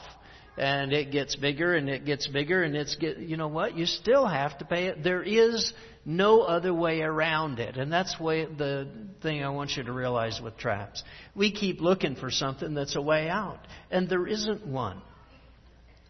and 0.59 0.93
it 0.93 1.13
gets 1.13 1.37
bigger 1.37 1.75
and 1.75 1.89
it 1.89 2.05
gets 2.05 2.27
bigger 2.27 2.63
and 2.63 2.77
it's 2.77 2.97
get, 2.97 3.19
you 3.19 3.37
know 3.37 3.49
what? 3.49 3.77
You 3.77 3.87
still 3.87 4.27
have 4.27 4.59
to 4.59 4.65
pay 4.65 4.87
it. 4.87 5.03
There 5.03 5.23
is 5.23 5.73
no 6.05 6.41
other 6.41 6.75
way 6.75 7.01
around 7.01 7.61
it. 7.61 7.77
And 7.77 7.93
that's 7.93 8.19
way, 8.19 8.45
the 8.45 8.89
thing 9.23 9.43
I 9.45 9.51
want 9.51 9.77
you 9.77 9.85
to 9.85 9.93
realize 9.93 10.41
with 10.43 10.57
traps. 10.57 11.03
We 11.35 11.53
keep 11.53 11.81
looking 11.81 12.17
for 12.17 12.31
something 12.31 12.75
that's 12.75 12.97
a 12.97 13.03
way 13.03 13.29
out. 13.29 13.61
And 13.91 14.09
there 14.09 14.27
isn't 14.27 14.67
one. 14.67 15.01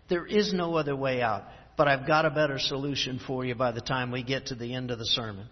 There 0.09 0.27
is 0.27 0.53
no 0.53 0.77
other 0.77 0.97
way 0.97 1.23
out. 1.23 1.45
But 1.77 1.87
I've 1.87 2.07
got 2.07 2.27
a 2.27 2.31
better 2.31 2.59
solution 2.59 3.21
for 3.25 3.45
you 3.45 3.55
by 3.55 3.71
the 3.71 3.81
time 3.81 4.11
we 4.11 4.25
get 4.25 4.47
to 4.47 4.57
the 4.57 4.75
end 4.75 4.91
of 4.91 4.99
the 4.99 5.07
sermon. 5.07 5.47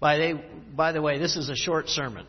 By 0.00 0.16
the, 0.16 0.40
by 0.74 0.92
the 0.92 1.02
way, 1.02 1.18
this 1.18 1.36
is 1.36 1.50
a 1.50 1.56
short 1.56 1.88
sermon. 1.88 2.26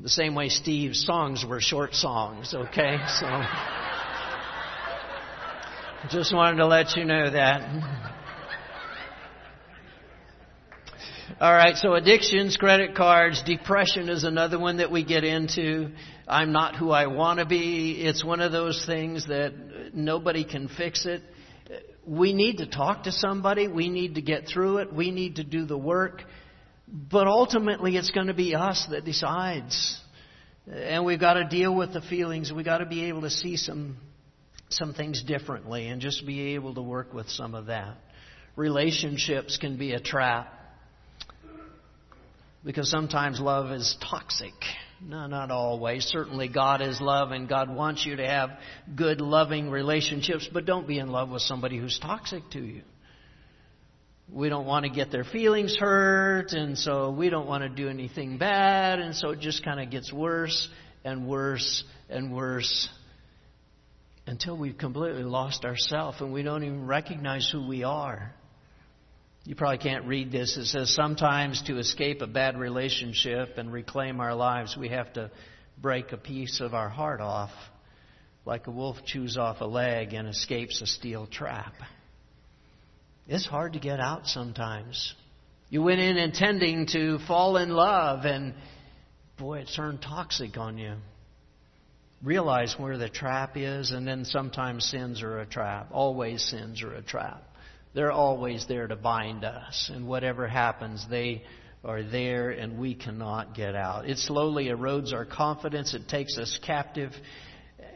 The 0.00 0.08
same 0.08 0.34
way 0.34 0.48
Steve's 0.48 1.04
songs 1.04 1.44
were 1.48 1.60
short 1.60 1.94
songs, 1.94 2.54
okay? 2.54 2.98
So. 3.18 3.26
Just 6.10 6.34
wanted 6.34 6.58
to 6.58 6.66
let 6.66 6.96
you 6.96 7.04
know 7.04 7.30
that. 7.30 8.12
All 11.40 11.52
right, 11.52 11.76
so 11.76 11.94
addictions, 11.94 12.56
credit 12.56 12.94
cards, 12.94 13.42
depression 13.42 14.08
is 14.08 14.22
another 14.22 14.56
one 14.56 14.76
that 14.76 14.92
we 14.92 15.02
get 15.02 15.24
into. 15.24 15.90
I'm 16.28 16.52
not 16.52 16.76
who 16.76 16.92
I 16.92 17.08
want 17.08 17.40
to 17.40 17.44
be. 17.44 18.00
It's 18.02 18.24
one 18.24 18.40
of 18.40 18.52
those 18.52 18.84
things 18.86 19.26
that 19.26 19.52
nobody 19.92 20.44
can 20.44 20.68
fix 20.68 21.06
it. 21.06 21.22
We 22.06 22.34
need 22.34 22.58
to 22.58 22.66
talk 22.66 23.04
to 23.04 23.12
somebody. 23.12 23.66
We 23.66 23.88
need 23.88 24.14
to 24.14 24.22
get 24.22 24.46
through 24.46 24.78
it. 24.78 24.94
We 24.94 25.10
need 25.10 25.36
to 25.36 25.44
do 25.44 25.66
the 25.66 25.76
work. 25.76 26.22
But 26.86 27.26
ultimately, 27.26 27.96
it's 27.96 28.12
going 28.12 28.28
to 28.28 28.34
be 28.34 28.54
us 28.54 28.86
that 28.90 29.04
decides. 29.04 30.00
And 30.72 31.04
we've 31.04 31.18
got 31.18 31.34
to 31.34 31.48
deal 31.48 31.74
with 31.74 31.92
the 31.92 32.02
feelings. 32.02 32.52
We've 32.52 32.64
got 32.64 32.78
to 32.78 32.86
be 32.86 33.06
able 33.06 33.22
to 33.22 33.30
see 33.30 33.56
some 33.56 33.96
some 34.68 34.94
things 34.94 35.22
differently 35.22 35.88
and 35.88 36.00
just 36.00 36.24
be 36.24 36.54
able 36.54 36.74
to 36.74 36.82
work 36.82 37.12
with 37.12 37.28
some 37.28 37.56
of 37.56 37.66
that. 37.66 37.96
Relationships 38.56 39.56
can 39.56 39.76
be 39.76 39.92
a 39.92 40.00
trap 40.00 40.60
because 42.64 42.90
sometimes 42.90 43.40
love 43.40 43.70
is 43.70 43.96
toxic. 44.08 44.54
No, 45.00 45.26
not 45.26 45.50
always. 45.50 46.04
Certainly 46.04 46.48
God 46.48 46.80
is 46.80 47.00
love 47.00 47.30
and 47.30 47.48
God 47.48 47.74
wants 47.74 48.06
you 48.06 48.16
to 48.16 48.26
have 48.26 48.50
good, 48.96 49.20
loving 49.20 49.70
relationships, 49.70 50.48
but 50.50 50.64
don't 50.64 50.86
be 50.86 50.98
in 50.98 51.08
love 51.08 51.28
with 51.30 51.42
somebody 51.42 51.78
who's 51.78 51.98
toxic 51.98 52.42
to 52.52 52.60
you. 52.60 52.82
We 54.32 54.48
don't 54.48 54.66
want 54.66 54.86
to 54.86 54.90
get 54.90 55.12
their 55.12 55.24
feelings 55.24 55.76
hurt, 55.78 56.52
and 56.52 56.78
so 56.78 57.10
we 57.10 57.28
don't 57.28 57.46
want 57.46 57.62
to 57.62 57.68
do 57.68 57.90
anything 57.90 58.38
bad, 58.38 58.98
and 58.98 59.14
so 59.14 59.30
it 59.30 59.40
just 59.40 59.62
kind 59.62 59.78
of 59.78 59.90
gets 59.90 60.10
worse 60.10 60.66
and 61.04 61.28
worse 61.28 61.84
and 62.08 62.34
worse 62.34 62.88
until 64.26 64.56
we've 64.56 64.78
completely 64.78 65.22
lost 65.22 65.64
ourselves 65.66 66.20
and 66.20 66.32
we 66.32 66.42
don't 66.42 66.64
even 66.64 66.86
recognize 66.86 67.48
who 67.52 67.66
we 67.66 67.84
are. 67.84 68.34
You 69.44 69.54
probably 69.54 69.78
can't 69.78 70.06
read 70.06 70.32
this. 70.32 70.56
It 70.56 70.66
says 70.66 70.94
sometimes 70.94 71.62
to 71.62 71.78
escape 71.78 72.22
a 72.22 72.26
bad 72.26 72.58
relationship 72.58 73.58
and 73.58 73.72
reclaim 73.72 74.20
our 74.20 74.34
lives, 74.34 74.76
we 74.76 74.88
have 74.88 75.12
to 75.14 75.30
break 75.80 76.12
a 76.12 76.16
piece 76.16 76.60
of 76.60 76.72
our 76.72 76.88
heart 76.88 77.20
off, 77.20 77.50
like 78.46 78.66
a 78.66 78.70
wolf 78.70 78.96
chews 79.04 79.36
off 79.36 79.60
a 79.60 79.66
leg 79.66 80.14
and 80.14 80.28
escapes 80.28 80.80
a 80.80 80.86
steel 80.86 81.26
trap. 81.26 81.74
It's 83.26 83.46
hard 83.46 83.74
to 83.74 83.78
get 83.78 84.00
out 84.00 84.26
sometimes. 84.26 85.14
You 85.68 85.82
went 85.82 86.00
in 86.00 86.16
intending 86.16 86.86
to 86.92 87.18
fall 87.26 87.56
in 87.56 87.70
love, 87.70 88.24
and 88.24 88.54
boy, 89.38 89.60
it 89.60 89.68
turned 89.74 90.00
toxic 90.00 90.56
on 90.56 90.78
you 90.78 90.94
realize 92.24 92.74
where 92.78 92.96
the 92.96 93.08
trap 93.08 93.56
is, 93.56 93.90
and 93.90 94.08
then 94.08 94.24
sometimes 94.24 94.86
sins 94.86 95.22
are 95.22 95.40
a 95.40 95.46
trap. 95.46 95.88
Always 95.92 96.42
sins 96.42 96.82
are 96.82 96.94
a 96.94 97.02
trap. 97.02 97.42
They're 97.94 98.12
always 98.12 98.66
there 98.66 98.86
to 98.88 98.96
bind 98.96 99.44
us, 99.44 99.90
and 99.92 100.06
whatever 100.06 100.48
happens, 100.48 101.06
they 101.08 101.44
are 101.84 102.02
there 102.02 102.50
and 102.50 102.78
we 102.78 102.94
cannot 102.94 103.54
get 103.54 103.74
out. 103.74 104.08
It 104.08 104.18
slowly 104.18 104.66
erodes 104.66 105.12
our 105.12 105.24
confidence, 105.24 105.94
it 105.94 106.08
takes 106.08 106.38
us 106.38 106.58
captive, 106.64 107.12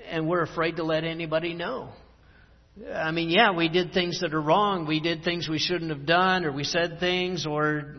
and 0.09 0.29
we're 0.29 0.43
afraid 0.43 0.77
to 0.77 0.85
let 0.85 1.05
anybody 1.05 1.55
know. 1.55 1.91
I 2.95 3.11
mean, 3.11 3.29
yeah, 3.29 3.53
we 3.53 3.69
did 3.69 3.93
things 3.93 4.21
that 4.21 4.35
are 4.35 4.41
wrong. 4.41 4.87
We 4.87 5.01
did 5.01 5.25
things 5.25 5.49
we 5.49 5.59
shouldn't 5.59 5.91
have 5.91 6.07
done, 6.07 6.45
or 6.45 6.53
we 6.53 6.65
said 6.65 7.01
things, 7.01 7.45
or. 7.45 7.97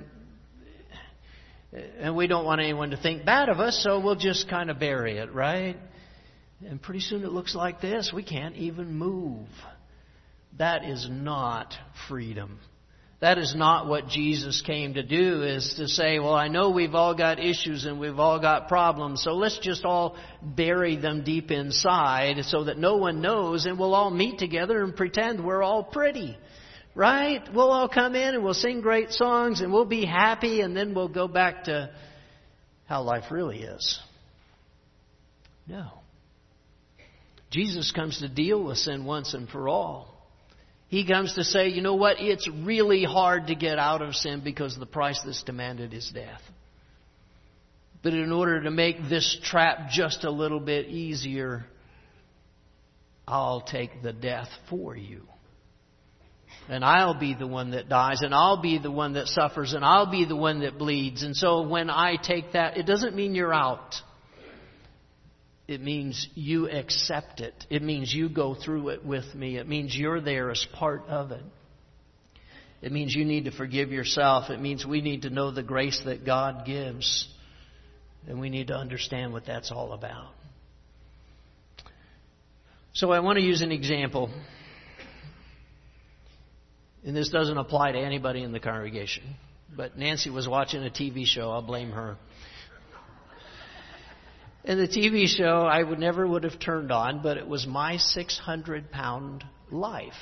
And 1.99 2.15
we 2.15 2.27
don't 2.27 2.45
want 2.45 2.61
anyone 2.61 2.91
to 2.91 2.97
think 2.97 3.25
bad 3.25 3.49
of 3.49 3.59
us, 3.59 3.83
so 3.83 3.99
we'll 3.99 4.15
just 4.15 4.49
kind 4.49 4.71
of 4.71 4.79
bury 4.79 5.17
it, 5.17 5.33
right? 5.33 5.77
And 6.67 6.81
pretty 6.81 7.01
soon 7.01 7.23
it 7.23 7.31
looks 7.31 7.53
like 7.53 7.79
this. 7.79 8.11
We 8.13 8.23
can't 8.23 8.55
even 8.55 8.93
move. 8.93 9.47
That 10.57 10.83
is 10.83 11.07
not 11.09 11.73
freedom. 12.07 12.59
That 13.21 13.37
is 13.37 13.53
not 13.53 13.87
what 13.87 14.07
Jesus 14.07 14.61
came 14.61 14.93
to 14.93 15.03
do, 15.03 15.43
is 15.43 15.73
to 15.75 15.89
say, 15.89 16.19
well, 16.19 16.35
I 16.35 16.47
know 16.47 16.69
we've 16.69 16.95
all 16.95 17.13
got 17.13 17.37
issues 17.37 17.83
and 17.83 17.99
we've 17.99 18.17
all 18.17 18.39
got 18.39 18.69
problems, 18.69 19.21
so 19.23 19.33
let's 19.33 19.59
just 19.59 19.83
all 19.83 20.15
bury 20.41 20.95
them 20.95 21.25
deep 21.25 21.51
inside 21.51 22.37
so 22.45 22.63
that 22.63 22.77
no 22.77 22.95
one 22.95 23.19
knows 23.19 23.65
and 23.65 23.77
we'll 23.77 23.93
all 23.93 24.09
meet 24.09 24.39
together 24.39 24.81
and 24.83 24.95
pretend 24.95 25.43
we're 25.43 25.61
all 25.61 25.83
pretty. 25.83 26.37
Right? 26.95 27.41
We'll 27.53 27.71
all 27.71 27.89
come 27.89 28.15
in 28.15 28.35
and 28.35 28.43
we'll 28.43 28.53
sing 28.53 28.79
great 28.79 29.11
songs 29.11 29.59
and 29.59 29.71
we'll 29.71 29.85
be 29.85 30.05
happy 30.05 30.61
and 30.61 30.75
then 30.75 30.93
we'll 30.93 31.09
go 31.09 31.27
back 31.27 31.65
to 31.65 31.91
how 32.85 33.03
life 33.03 33.25
really 33.31 33.61
is. 33.61 33.99
No. 35.67 35.91
Jesus 37.51 37.91
comes 37.91 38.19
to 38.19 38.29
deal 38.29 38.63
with 38.63 38.77
sin 38.77 39.05
once 39.05 39.33
and 39.33 39.47
for 39.49 39.67
all. 39.67 40.18
He 40.89 41.05
comes 41.05 41.35
to 41.35 41.43
say, 41.43 41.69
you 41.69 41.81
know 41.81 41.95
what? 41.95 42.17
It's 42.19 42.49
really 42.49 43.03
hard 43.03 43.47
to 43.47 43.55
get 43.55 43.77
out 43.77 44.01
of 44.01 44.15
sin 44.15 44.41
because 44.43 44.75
the 44.75 44.87
price 44.87 45.21
that's 45.23 45.43
demanded 45.43 45.93
is 45.93 46.11
death. 46.13 46.41
But 48.01 48.13
in 48.13 48.31
order 48.31 48.63
to 48.63 48.71
make 48.71 48.97
this 49.07 49.37
trap 49.43 49.91
just 49.91 50.23
a 50.23 50.31
little 50.31 50.59
bit 50.59 50.87
easier, 50.87 51.65
I'll 53.27 53.61
take 53.61 54.01
the 54.01 54.13
death 54.13 54.49
for 54.69 54.95
you. 54.95 55.21
And 56.67 56.83
I'll 56.83 57.19
be 57.19 57.35
the 57.35 57.47
one 57.47 57.71
that 57.71 57.87
dies, 57.87 58.21
and 58.21 58.33
I'll 58.33 58.61
be 58.61 58.79
the 58.79 58.91
one 58.91 59.13
that 59.13 59.27
suffers, 59.27 59.73
and 59.73 59.85
I'll 59.85 60.09
be 60.09 60.25
the 60.25 60.35
one 60.35 60.61
that 60.61 60.79
bleeds. 60.79 61.21
And 61.21 61.35
so 61.35 61.67
when 61.67 61.91
I 61.91 62.15
take 62.15 62.53
that, 62.53 62.77
it 62.77 62.87
doesn't 62.87 63.15
mean 63.15 63.35
you're 63.35 63.53
out. 63.53 63.95
It 65.69 65.81
means 65.81 66.27
you 66.33 66.67
accept 66.67 67.41
it. 67.41 67.53
It 67.69 67.83
means 67.83 68.11
you 68.11 68.27
go 68.27 68.55
through 68.55 68.89
it 68.89 69.05
with 69.05 69.35
me. 69.35 69.57
It 69.57 69.67
means 69.67 69.95
you're 69.95 70.19
there 70.19 70.49
as 70.49 70.65
part 70.73 71.03
of 71.07 71.29
it. 71.29 71.43
It 72.81 72.91
means 72.91 73.13
you 73.13 73.23
need 73.23 73.45
to 73.45 73.51
forgive 73.51 73.91
yourself. 73.91 74.49
It 74.49 74.59
means 74.59 74.83
we 74.83 75.01
need 75.01 75.21
to 75.21 75.29
know 75.29 75.51
the 75.51 75.61
grace 75.61 76.01
that 76.05 76.25
God 76.25 76.65
gives. 76.65 77.31
And 78.27 78.39
we 78.39 78.49
need 78.49 78.69
to 78.69 78.73
understand 78.73 79.31
what 79.31 79.45
that's 79.45 79.71
all 79.71 79.93
about. 79.93 80.31
So 82.93 83.11
I 83.11 83.19
want 83.19 83.37
to 83.37 83.45
use 83.45 83.61
an 83.61 83.71
example. 83.71 84.31
And 87.05 87.15
this 87.15 87.29
doesn't 87.29 87.59
apply 87.59 87.91
to 87.91 87.99
anybody 87.99 88.41
in 88.41 88.53
the 88.53 88.59
congregation. 88.59 89.35
But 89.77 89.99
Nancy 89.99 90.31
was 90.31 90.47
watching 90.47 90.83
a 90.83 90.89
TV 90.89 91.27
show. 91.27 91.51
I'll 91.51 91.61
blame 91.61 91.91
her. 91.91 92.17
In 94.63 94.77
the 94.77 94.87
TV 94.87 95.27
show 95.27 95.61
I 95.61 95.81
would 95.81 95.99
never 95.99 96.27
would 96.27 96.43
have 96.43 96.59
turned 96.59 96.91
on, 96.91 97.21
but 97.21 97.37
it 97.37 97.47
was 97.47 97.65
My 97.65 97.97
600 97.97 98.91
Pound 98.91 99.43
Life. 99.71 100.13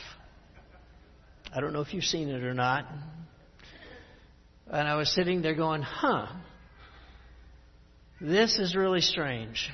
I 1.54 1.60
don't 1.60 1.74
know 1.74 1.82
if 1.82 1.94
you've 1.94 2.04
seen 2.04 2.30
it 2.30 2.44
or 2.44 2.54
not. 2.54 2.86
And 4.68 4.88
I 4.88 4.96
was 4.96 5.14
sitting 5.14 5.42
there 5.42 5.56
going, 5.56 5.82
huh, 5.82 6.28
this 8.22 8.60
is 8.60 8.76
really 8.76 9.02
strange. 9.02 9.70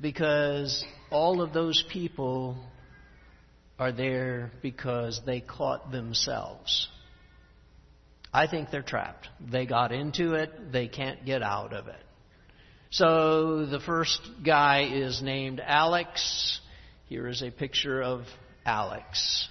because 0.00 0.84
all 1.10 1.40
of 1.40 1.52
those 1.52 1.82
people 1.90 2.56
are 3.78 3.92
there 3.92 4.50
because 4.62 5.20
they 5.24 5.40
caught 5.40 5.90
themselves. 5.90 6.88
I 8.32 8.46
think 8.46 8.70
they're 8.70 8.82
trapped. 8.82 9.28
They 9.40 9.66
got 9.66 9.92
into 9.92 10.34
it, 10.34 10.72
they 10.72 10.88
can't 10.88 11.24
get 11.24 11.42
out 11.42 11.72
of 11.72 11.88
it. 11.88 12.02
So 12.90 13.66
the 13.66 13.80
first 13.80 14.18
guy 14.44 14.88
is 14.90 15.20
named 15.20 15.60
Alex. 15.62 16.58
Here 17.06 17.28
is 17.28 17.42
a 17.42 17.50
picture 17.50 18.02
of 18.02 18.22
Alex. 18.64 19.46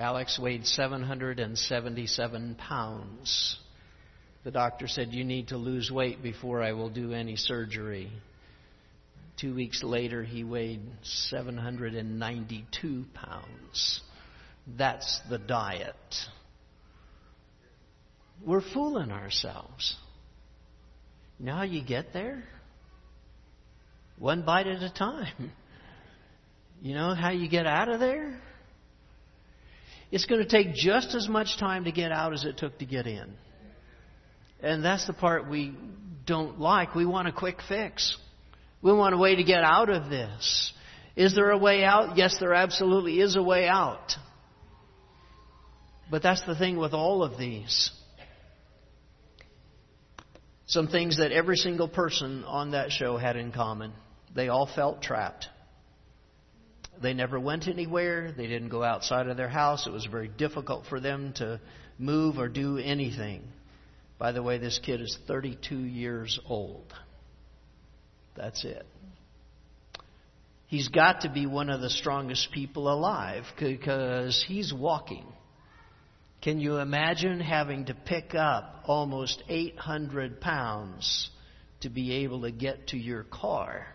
Alex 0.00 0.36
weighed 0.36 0.66
777 0.66 2.56
pounds. 2.56 3.56
The 4.42 4.50
doctor 4.50 4.88
said, 4.88 5.12
You 5.12 5.22
need 5.22 5.48
to 5.48 5.56
lose 5.56 5.92
weight 5.92 6.24
before 6.24 6.60
I 6.60 6.72
will 6.72 6.90
do 6.90 7.12
any 7.12 7.36
surgery. 7.36 8.10
Two 9.40 9.54
weeks 9.54 9.84
later, 9.84 10.24
he 10.24 10.42
weighed 10.42 10.82
792 11.02 13.04
pounds. 13.14 14.00
That's 14.76 15.20
the 15.30 15.38
diet. 15.38 15.94
We're 18.44 18.60
fooling 18.60 19.12
ourselves. 19.12 19.96
How 21.46 21.62
you 21.62 21.84
get 21.84 22.12
there? 22.12 22.44
One 24.18 24.42
bite 24.42 24.66
at 24.66 24.82
a 24.82 24.92
time. 24.92 25.52
You 26.80 26.94
know 26.94 27.14
how 27.14 27.30
you 27.30 27.48
get 27.48 27.66
out 27.66 27.88
of 27.88 28.00
there? 28.00 28.40
It's 30.10 30.26
going 30.26 30.42
to 30.42 30.48
take 30.48 30.74
just 30.74 31.14
as 31.14 31.28
much 31.28 31.58
time 31.58 31.84
to 31.84 31.92
get 31.92 32.12
out 32.12 32.32
as 32.32 32.44
it 32.44 32.58
took 32.58 32.78
to 32.78 32.84
get 32.84 33.06
in. 33.06 33.32
And 34.60 34.84
that's 34.84 35.06
the 35.06 35.12
part 35.12 35.48
we 35.48 35.74
don't 36.26 36.60
like. 36.60 36.94
We 36.94 37.06
want 37.06 37.28
a 37.28 37.32
quick 37.32 37.58
fix. 37.68 38.16
We 38.82 38.92
want 38.92 39.14
a 39.14 39.18
way 39.18 39.36
to 39.36 39.44
get 39.44 39.64
out 39.64 39.88
of 39.88 40.10
this. 40.10 40.72
Is 41.16 41.34
there 41.34 41.50
a 41.50 41.58
way 41.58 41.84
out? 41.84 42.16
Yes, 42.16 42.36
there 42.40 42.54
absolutely 42.54 43.20
is 43.20 43.36
a 43.36 43.42
way 43.42 43.66
out. 43.66 44.12
But 46.10 46.22
that's 46.22 46.42
the 46.42 46.56
thing 46.56 46.76
with 46.76 46.92
all 46.92 47.22
of 47.22 47.38
these. 47.38 47.90
Some 50.66 50.88
things 50.88 51.18
that 51.18 51.32
every 51.32 51.56
single 51.56 51.88
person 51.88 52.44
on 52.44 52.70
that 52.72 52.92
show 52.92 53.16
had 53.16 53.36
in 53.36 53.52
common. 53.52 53.92
They 54.34 54.48
all 54.48 54.66
felt 54.66 55.02
trapped. 55.02 55.46
They 57.00 57.14
never 57.14 57.38
went 57.40 57.66
anywhere. 57.68 58.32
They 58.32 58.46
didn't 58.46 58.68
go 58.68 58.82
outside 58.82 59.26
of 59.26 59.36
their 59.36 59.48
house. 59.48 59.86
It 59.86 59.92
was 59.92 60.06
very 60.06 60.28
difficult 60.28 60.86
for 60.86 61.00
them 61.00 61.32
to 61.36 61.60
move 61.98 62.38
or 62.38 62.48
do 62.48 62.78
anything. 62.78 63.42
By 64.18 64.32
the 64.32 64.42
way, 64.42 64.58
this 64.58 64.78
kid 64.78 65.00
is 65.00 65.18
32 65.26 65.76
years 65.76 66.38
old. 66.48 66.92
That's 68.36 68.64
it. 68.64 68.86
He's 70.68 70.88
got 70.88 71.22
to 71.22 71.28
be 71.28 71.44
one 71.44 71.68
of 71.68 71.80
the 71.80 71.90
strongest 71.90 72.52
people 72.52 72.90
alive 72.90 73.44
because 73.58 74.42
he's 74.46 74.72
walking. 74.72 75.26
Can 76.42 76.58
you 76.58 76.78
imagine 76.78 77.38
having 77.40 77.84
to 77.84 77.94
pick 77.94 78.34
up 78.34 78.82
almost 78.86 79.42
800 79.48 80.40
pounds 80.40 81.30
to 81.82 81.88
be 81.88 82.24
able 82.24 82.42
to 82.42 82.50
get 82.50 82.88
to 82.88 82.98
your 82.98 83.22
car? 83.22 83.86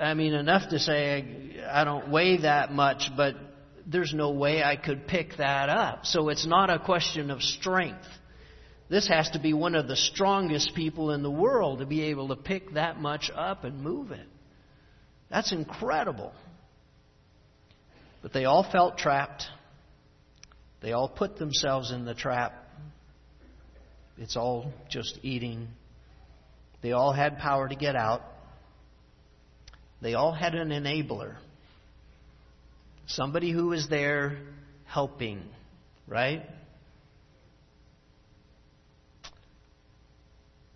I 0.00 0.14
mean, 0.14 0.32
enough 0.32 0.70
to 0.70 0.78
say 0.78 1.60
I 1.70 1.84
don't 1.84 2.10
weigh 2.10 2.38
that 2.38 2.72
much, 2.72 3.10
but 3.14 3.34
there's 3.86 4.14
no 4.14 4.30
way 4.30 4.62
I 4.62 4.76
could 4.76 5.06
pick 5.06 5.36
that 5.36 5.68
up. 5.68 6.06
So 6.06 6.30
it's 6.30 6.46
not 6.46 6.70
a 6.70 6.78
question 6.78 7.30
of 7.30 7.42
strength. 7.42 8.06
This 8.88 9.08
has 9.08 9.28
to 9.30 9.38
be 9.38 9.52
one 9.52 9.74
of 9.74 9.86
the 9.86 9.96
strongest 9.96 10.74
people 10.74 11.10
in 11.10 11.22
the 11.22 11.30
world 11.30 11.80
to 11.80 11.86
be 11.86 12.04
able 12.04 12.28
to 12.28 12.36
pick 12.36 12.72
that 12.74 12.98
much 13.00 13.30
up 13.34 13.64
and 13.64 13.82
move 13.82 14.12
it. 14.12 14.26
That's 15.30 15.52
incredible. 15.52 16.32
But 18.22 18.32
they 18.32 18.44
all 18.44 18.66
felt 18.70 18.96
trapped. 18.96 19.44
They 20.86 20.92
all 20.92 21.08
put 21.08 21.36
themselves 21.36 21.90
in 21.90 22.04
the 22.04 22.14
trap. 22.14 22.54
It's 24.18 24.36
all 24.36 24.72
just 24.88 25.18
eating. 25.24 25.66
They 26.80 26.92
all 26.92 27.12
had 27.12 27.38
power 27.38 27.66
to 27.68 27.74
get 27.74 27.96
out. 27.96 28.22
They 30.00 30.14
all 30.14 30.32
had 30.32 30.54
an 30.54 30.68
enabler. 30.68 31.38
Somebody 33.08 33.50
who 33.50 33.66
was 33.66 33.88
there 33.90 34.38
helping, 34.84 35.42
right? 36.06 36.44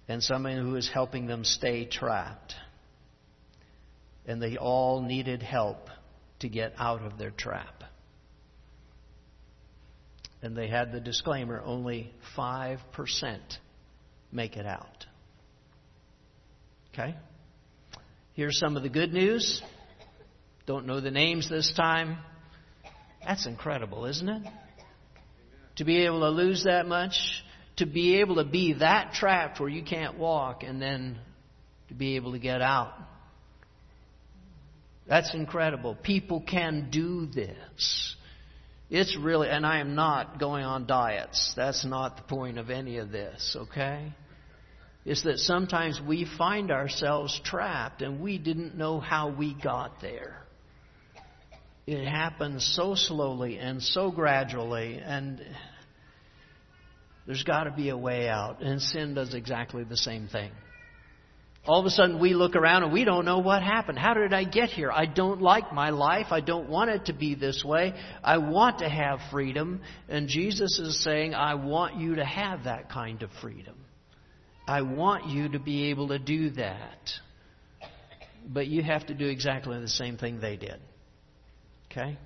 and 0.09 0.25
somebody 0.25 0.57
who 0.57 0.73
was 0.73 0.91
helping 0.93 1.29
them 1.29 1.45
stay 1.45 1.85
trapped. 1.85 2.57
And 4.27 4.43
they 4.43 4.57
all 4.57 5.03
needed 5.03 5.41
help 5.41 5.89
to 6.41 6.49
get 6.49 6.73
out 6.79 7.03
of 7.03 7.17
their 7.17 7.31
trap. 7.31 7.80
And 10.43 10.57
they 10.57 10.69
had 10.69 10.93
the 10.93 11.01
disclaimer 11.01 11.61
only 11.65 12.13
5% 12.37 12.79
make 14.33 14.57
it 14.57 14.67
out. 14.67 15.07
Okay? 16.93 17.15
Here's 18.33 18.59
some 18.59 18.77
of 18.77 18.83
the 18.83 18.89
good 18.89 19.13
news. 19.13 19.63
Don't 20.67 20.87
know 20.87 21.01
the 21.01 21.11
names 21.11 21.49
this 21.51 21.73
time. 21.77 22.19
That's 23.27 23.47
incredible, 23.47 24.07
isn't 24.07 24.29
it? 24.29 24.43
To 25.77 25.85
be 25.85 26.05
able 26.05 26.21
to 26.21 26.31
lose 26.31 26.65
that 26.65 26.87
much 26.87 27.43
to 27.81 27.87
be 27.87 28.21
able 28.21 28.35
to 28.35 28.45
be 28.45 28.75
that 28.75 29.15
trapped 29.15 29.59
where 29.59 29.69
you 29.69 29.83
can't 29.83 30.19
walk 30.19 30.63
and 30.63 30.83
then 30.83 31.19
to 31.89 31.95
be 31.95 32.17
able 32.17 32.33
to 32.33 32.39
get 32.39 32.61
out. 32.61 32.93
That's 35.09 35.35
incredible. 35.35 35.95
People 35.95 36.43
can 36.43 36.91
do 36.91 37.25
this. 37.25 38.17
It's 38.91 39.17
really, 39.17 39.49
and 39.49 39.65
I 39.65 39.79
am 39.79 39.95
not 39.95 40.41
going 40.41 40.65
on 40.65 40.87
diets. 40.87 41.53
That's 41.57 41.85
not 41.85 42.17
the 42.17 42.23
point 42.25 42.59
of 42.59 42.71
any 42.71 42.99
of 42.99 43.13
this, 43.13 43.57
okay? 43.57 44.13
It's 45.05 45.23
that 45.23 45.39
sometimes 45.39 46.01
we 46.05 46.27
find 46.37 46.73
ourselves 46.73 47.41
trapped 47.45 48.03
and 48.03 48.21
we 48.21 48.37
didn't 48.37 48.77
know 48.77 48.99
how 48.99 49.31
we 49.31 49.55
got 49.55 50.01
there. 50.01 50.43
It 51.87 52.05
happens 52.07 52.69
so 52.77 52.95
slowly 52.97 53.59
and 53.59 53.81
so 53.81 54.11
gradually, 54.11 55.01
and 55.03 55.41
there's 57.27 57.45
got 57.45 57.65
to 57.65 57.71
be 57.71 57.91
a 57.91 57.97
way 57.97 58.29
out. 58.29 58.61
And 58.61 58.83
sin 58.83 59.15
does 59.15 59.35
exactly 59.35 59.85
the 59.85 59.97
same 59.97 60.27
thing. 60.27 60.51
All 61.71 61.79
of 61.79 61.87
a 61.87 61.91
sudden, 61.91 62.19
we 62.19 62.35
look 62.35 62.57
around 62.57 62.83
and 62.83 62.93
we 62.93 63.05
don't 63.05 63.25
know 63.25 63.39
what 63.39 63.63
happened. 63.63 63.97
How 63.97 64.13
did 64.13 64.33
I 64.33 64.43
get 64.43 64.71
here? 64.71 64.91
I 64.91 65.07
don't 65.07 65.41
like 65.41 65.73
my 65.73 65.91
life. 65.91 66.27
I 66.33 66.41
don't 66.41 66.69
want 66.69 66.91
it 66.91 67.05
to 67.05 67.13
be 67.13 67.37
this 67.37 67.63
way. 67.65 67.95
I 68.25 68.39
want 68.39 68.81
to 68.81 68.89
have 68.89 69.21
freedom. 69.31 69.81
And 70.09 70.27
Jesus 70.27 70.81
is 70.81 71.01
saying, 71.05 71.33
I 71.33 71.55
want 71.55 71.95
you 71.95 72.17
to 72.17 72.25
have 72.25 72.65
that 72.65 72.91
kind 72.91 73.23
of 73.23 73.31
freedom. 73.41 73.77
I 74.67 74.83
want 74.83 75.27
you 75.29 75.51
to 75.51 75.61
be 75.61 75.91
able 75.91 76.09
to 76.09 76.19
do 76.19 76.51
that. 76.51 77.09
But 78.49 78.67
you 78.67 78.83
have 78.83 79.07
to 79.07 79.15
do 79.15 79.29
exactly 79.29 79.81
the 79.81 79.87
same 79.87 80.19
thing 80.19 80.41
they 80.41 80.57
did. 80.57 80.81
Okay? 81.89 82.19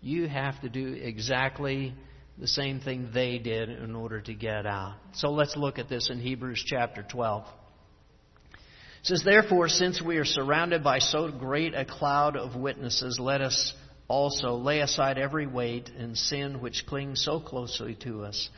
You 0.00 0.26
have 0.26 0.60
to 0.62 0.68
do 0.68 0.94
exactly 0.94 1.94
the 2.36 2.48
same 2.48 2.80
thing 2.80 3.10
they 3.14 3.38
did 3.38 3.68
in 3.68 3.94
order 3.94 4.20
to 4.20 4.34
get 4.34 4.66
out. 4.66 4.96
So 5.12 5.30
let's 5.30 5.56
look 5.56 5.78
at 5.78 5.88
this 5.88 6.10
in 6.10 6.18
Hebrews 6.18 6.64
chapter 6.66 7.06
12. 7.08 7.44
It 9.00 9.06
says, 9.06 9.22
Therefore, 9.24 9.68
since 9.68 10.02
we 10.02 10.18
are 10.18 10.24
surrounded 10.24 10.84
by 10.84 10.98
so 10.98 11.30
great 11.30 11.74
a 11.74 11.84
cloud 11.84 12.36
of 12.36 12.54
witnesses, 12.54 13.18
let 13.18 13.40
us 13.40 13.72
also 14.08 14.56
lay 14.56 14.80
aside 14.80 15.16
every 15.16 15.46
weight 15.46 15.88
and 15.96 16.18
sin 16.18 16.60
which 16.60 16.84
clings 16.86 17.24
so 17.24 17.40
closely 17.40 17.94
to 18.02 18.24
us. 18.24 18.50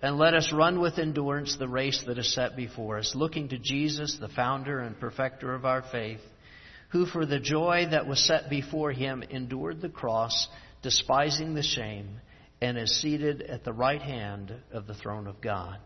And 0.00 0.16
let 0.16 0.34
us 0.34 0.52
run 0.52 0.80
with 0.80 0.98
endurance 0.98 1.56
the 1.56 1.66
race 1.66 2.04
that 2.06 2.18
is 2.18 2.32
set 2.32 2.54
before 2.54 2.98
us, 2.98 3.16
looking 3.16 3.48
to 3.48 3.58
Jesus, 3.58 4.16
the 4.20 4.28
founder 4.28 4.78
and 4.78 5.00
perfecter 5.00 5.52
of 5.52 5.64
our 5.64 5.82
faith, 5.82 6.20
who 6.90 7.04
for 7.04 7.26
the 7.26 7.40
joy 7.40 7.88
that 7.90 8.06
was 8.06 8.24
set 8.24 8.48
before 8.48 8.92
him 8.92 9.24
endured 9.28 9.80
the 9.80 9.88
cross, 9.88 10.46
despising 10.82 11.54
the 11.54 11.62
shame 11.64 12.20
and 12.60 12.78
is 12.78 13.00
seated 13.00 13.42
at 13.42 13.64
the 13.64 13.72
right 13.72 14.02
hand 14.02 14.54
of 14.72 14.86
the 14.86 14.94
throne 14.94 15.26
of 15.26 15.40
God. 15.40 15.78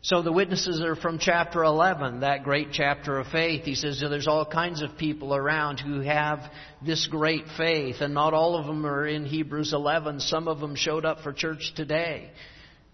So 0.00 0.22
the 0.22 0.32
witnesses 0.32 0.80
are 0.80 0.94
from 0.94 1.18
chapter 1.18 1.64
11, 1.64 2.20
that 2.20 2.44
great 2.44 2.68
chapter 2.70 3.18
of 3.18 3.26
faith. 3.28 3.64
He 3.64 3.74
says 3.74 4.00
there's 4.00 4.28
all 4.28 4.46
kinds 4.46 4.80
of 4.80 4.96
people 4.96 5.34
around 5.34 5.80
who 5.80 6.00
have 6.00 6.38
this 6.86 7.08
great 7.08 7.44
faith, 7.56 7.96
and 8.00 8.14
not 8.14 8.32
all 8.32 8.56
of 8.56 8.66
them 8.66 8.86
are 8.86 9.06
in 9.06 9.24
Hebrews 9.24 9.72
11. 9.72 10.20
Some 10.20 10.46
of 10.46 10.60
them 10.60 10.76
showed 10.76 11.04
up 11.04 11.20
for 11.22 11.32
church 11.32 11.72
today 11.74 12.30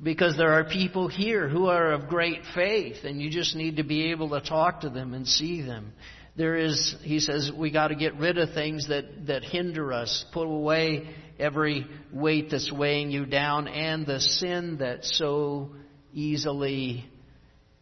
because 0.02 0.38
there 0.38 0.54
are 0.54 0.64
people 0.64 1.08
here 1.08 1.46
who 1.46 1.66
are 1.66 1.92
of 1.92 2.08
great 2.08 2.40
faith, 2.54 3.04
and 3.04 3.20
you 3.20 3.28
just 3.28 3.54
need 3.54 3.76
to 3.76 3.84
be 3.84 4.10
able 4.10 4.30
to 4.30 4.40
talk 4.40 4.80
to 4.80 4.88
them 4.88 5.12
and 5.12 5.28
see 5.28 5.60
them. 5.60 5.92
There 6.36 6.56
is, 6.56 6.96
he 7.02 7.20
says, 7.20 7.52
we 7.54 7.70
got 7.70 7.88
to 7.88 7.94
get 7.94 8.16
rid 8.16 8.38
of 8.38 8.54
things 8.54 8.88
that, 8.88 9.26
that 9.26 9.44
hinder 9.44 9.92
us, 9.92 10.24
put 10.32 10.46
away 10.46 11.14
every 11.38 11.86
weight 12.12 12.50
that's 12.50 12.72
weighing 12.72 13.10
you 13.10 13.26
down, 13.26 13.68
and 13.68 14.06
the 14.06 14.20
sin 14.20 14.78
that 14.78 15.04
so 15.04 15.70
easily 16.14 17.05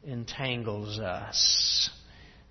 entangles 0.05 0.99
us, 0.99 1.91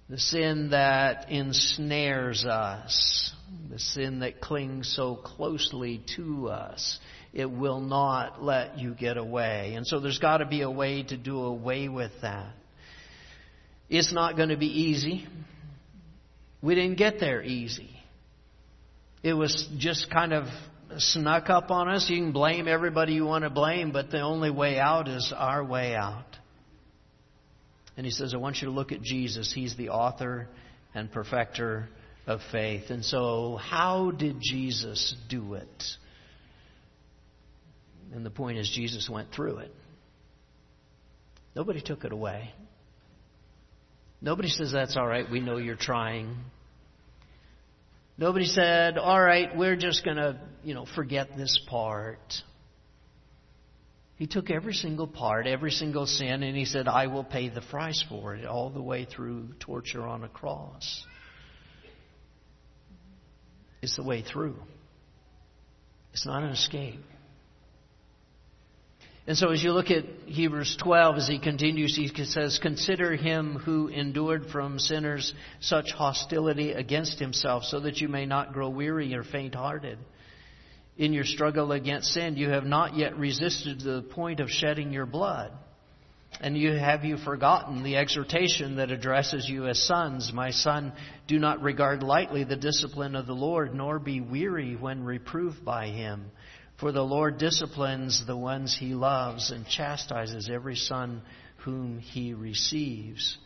the 0.09 0.17
sin 0.17 0.69
that 0.71 1.29
ensnares 1.29 2.45
us, 2.45 3.33
the 3.69 3.79
sin 3.79 4.19
that 4.19 4.39
clings 4.39 4.93
so 4.95 5.15
closely 5.15 6.01
to 6.15 6.49
us. 6.49 6.99
It 7.33 7.49
will 7.49 7.79
not 7.79 8.43
let 8.43 8.77
you 8.77 8.93
get 8.93 9.17
away. 9.17 9.73
And 9.75 9.87
so 9.87 9.99
there's 9.99 10.19
got 10.19 10.37
to 10.37 10.45
be 10.45 10.61
a 10.61 10.69
way 10.69 11.03
to 11.03 11.17
do 11.17 11.39
away 11.39 11.87
with 11.87 12.11
that. 12.21 12.53
It's 13.89 14.13
not 14.13 14.35
going 14.35 14.49
to 14.49 14.57
be 14.57 14.67
easy. 14.67 15.27
We 16.61 16.75
didn't 16.75 16.97
get 16.97 17.19
there 17.19 17.41
easy. 17.41 17.89
It 19.23 19.33
was 19.33 19.67
just 19.77 20.09
kind 20.11 20.33
of 20.33 20.45
snuck 20.97 21.49
up 21.49 21.71
on 21.71 21.89
us. 21.89 22.09
You 22.09 22.17
can 22.17 22.31
blame 22.31 22.67
everybody 22.67 23.13
you 23.13 23.25
want 23.25 23.43
to 23.43 23.49
blame, 23.49 23.91
but 23.91 24.11
the 24.11 24.21
only 24.21 24.51
way 24.51 24.79
out 24.79 25.07
is 25.07 25.33
our 25.35 25.63
way 25.63 25.95
out. 25.95 26.25
And 27.97 28.05
he 28.05 28.11
says, 28.11 28.33
I 28.33 28.37
want 28.37 28.57
you 28.61 28.67
to 28.67 28.73
look 28.73 28.91
at 28.91 29.01
Jesus. 29.01 29.51
He's 29.53 29.75
the 29.75 29.89
author 29.89 30.47
and 30.93 31.11
perfecter 31.11 31.89
of 32.25 32.39
faith. 32.51 32.89
And 32.89 33.03
so, 33.03 33.57
how 33.57 34.11
did 34.11 34.37
Jesus 34.41 35.15
do 35.29 35.55
it? 35.55 35.83
And 38.13 38.25
the 38.25 38.29
point 38.29 38.57
is, 38.57 38.69
Jesus 38.73 39.09
went 39.09 39.31
through 39.33 39.57
it. 39.57 39.71
Nobody 41.55 41.81
took 41.81 42.03
it 42.05 42.11
away. 42.11 42.51
Nobody 44.21 44.49
says, 44.49 44.71
That's 44.71 44.95
all 44.95 45.07
right, 45.07 45.29
we 45.29 45.39
know 45.39 45.57
you're 45.57 45.75
trying. 45.75 46.35
Nobody 48.17 48.45
said, 48.45 48.97
all 48.97 49.21
right, 49.21 49.55
we're 49.55 49.75
just 49.75 50.05
going 50.05 50.17
to, 50.17 50.39
you 50.63 50.73
know, 50.73 50.85
forget 50.95 51.35
this 51.35 51.59
part. 51.67 52.19
He 54.17 54.27
took 54.27 54.51
every 54.51 54.73
single 54.73 55.07
part, 55.07 55.47
every 55.47 55.71
single 55.71 56.05
sin, 56.05 56.43
and 56.43 56.55
he 56.55 56.65
said, 56.65 56.87
I 56.87 57.07
will 57.07 57.23
pay 57.23 57.49
the 57.49 57.61
price 57.61 58.03
for 58.07 58.35
it, 58.35 58.45
all 58.45 58.69
the 58.69 58.81
way 58.81 59.05
through 59.05 59.49
torture 59.59 60.03
on 60.03 60.23
a 60.23 60.29
cross. 60.29 61.03
It's 63.81 63.95
the 63.95 64.03
way 64.03 64.21
through. 64.21 64.57
It's 66.13 66.27
not 66.27 66.43
an 66.43 66.49
escape. 66.49 67.03
And 69.27 69.37
so 69.37 69.51
as 69.51 69.63
you 69.63 69.71
look 69.71 69.91
at 69.91 70.05
Hebrews 70.25 70.77
12, 70.81 71.17
as 71.17 71.27
he 71.27 71.37
continues, 71.37 71.95
he 71.95 72.07
says, 72.25 72.59
Consider 72.59 73.15
him 73.15 73.55
who 73.55 73.87
endured 73.87 74.47
from 74.47 74.79
sinners 74.79 75.33
such 75.59 75.91
hostility 75.91 76.71
against 76.71 77.19
himself, 77.19 77.63
so 77.63 77.79
that 77.81 77.97
you 78.01 78.07
may 78.07 78.25
not 78.25 78.53
grow 78.53 78.69
weary 78.69 79.13
or 79.13 79.23
faint 79.23 79.53
hearted. 79.53 79.99
In 80.97 81.13
your 81.13 81.23
struggle 81.23 81.71
against 81.71 82.13
sin, 82.13 82.35
you 82.35 82.49
have 82.49 82.65
not 82.65 82.97
yet 82.97 83.17
resisted 83.17 83.79
to 83.79 83.85
the 83.85 84.01
point 84.01 84.39
of 84.39 84.49
shedding 84.49 84.91
your 84.91 85.05
blood. 85.05 85.51
And 86.39 86.57
you 86.57 86.71
have 86.71 87.03
you 87.03 87.17
forgotten 87.17 87.83
the 87.83 87.97
exhortation 87.97 88.77
that 88.77 88.89
addresses 88.89 89.47
you 89.47 89.67
as 89.67 89.79
sons, 89.85 90.31
My 90.33 90.49
son, 90.51 90.93
do 91.27 91.37
not 91.37 91.61
regard 91.61 92.01
lightly 92.01 92.43
the 92.43 92.55
discipline 92.55 93.15
of 93.15 93.27
the 93.27 93.33
Lord, 93.33 93.75
nor 93.75 93.99
be 93.99 94.21
weary 94.21 94.75
when 94.75 95.03
reproved 95.03 95.63
by 95.63 95.87
him. 95.87 96.31
For 96.81 96.91
the 96.91 97.03
Lord 97.03 97.37
disciplines 97.37 98.25
the 98.25 98.35
ones 98.35 98.75
he 98.77 98.95
loves 98.95 99.51
and 99.51 99.67
chastises 99.67 100.49
every 100.51 100.75
son 100.75 101.21
whom 101.57 101.99
he 101.99 102.33
receives. 102.33 103.37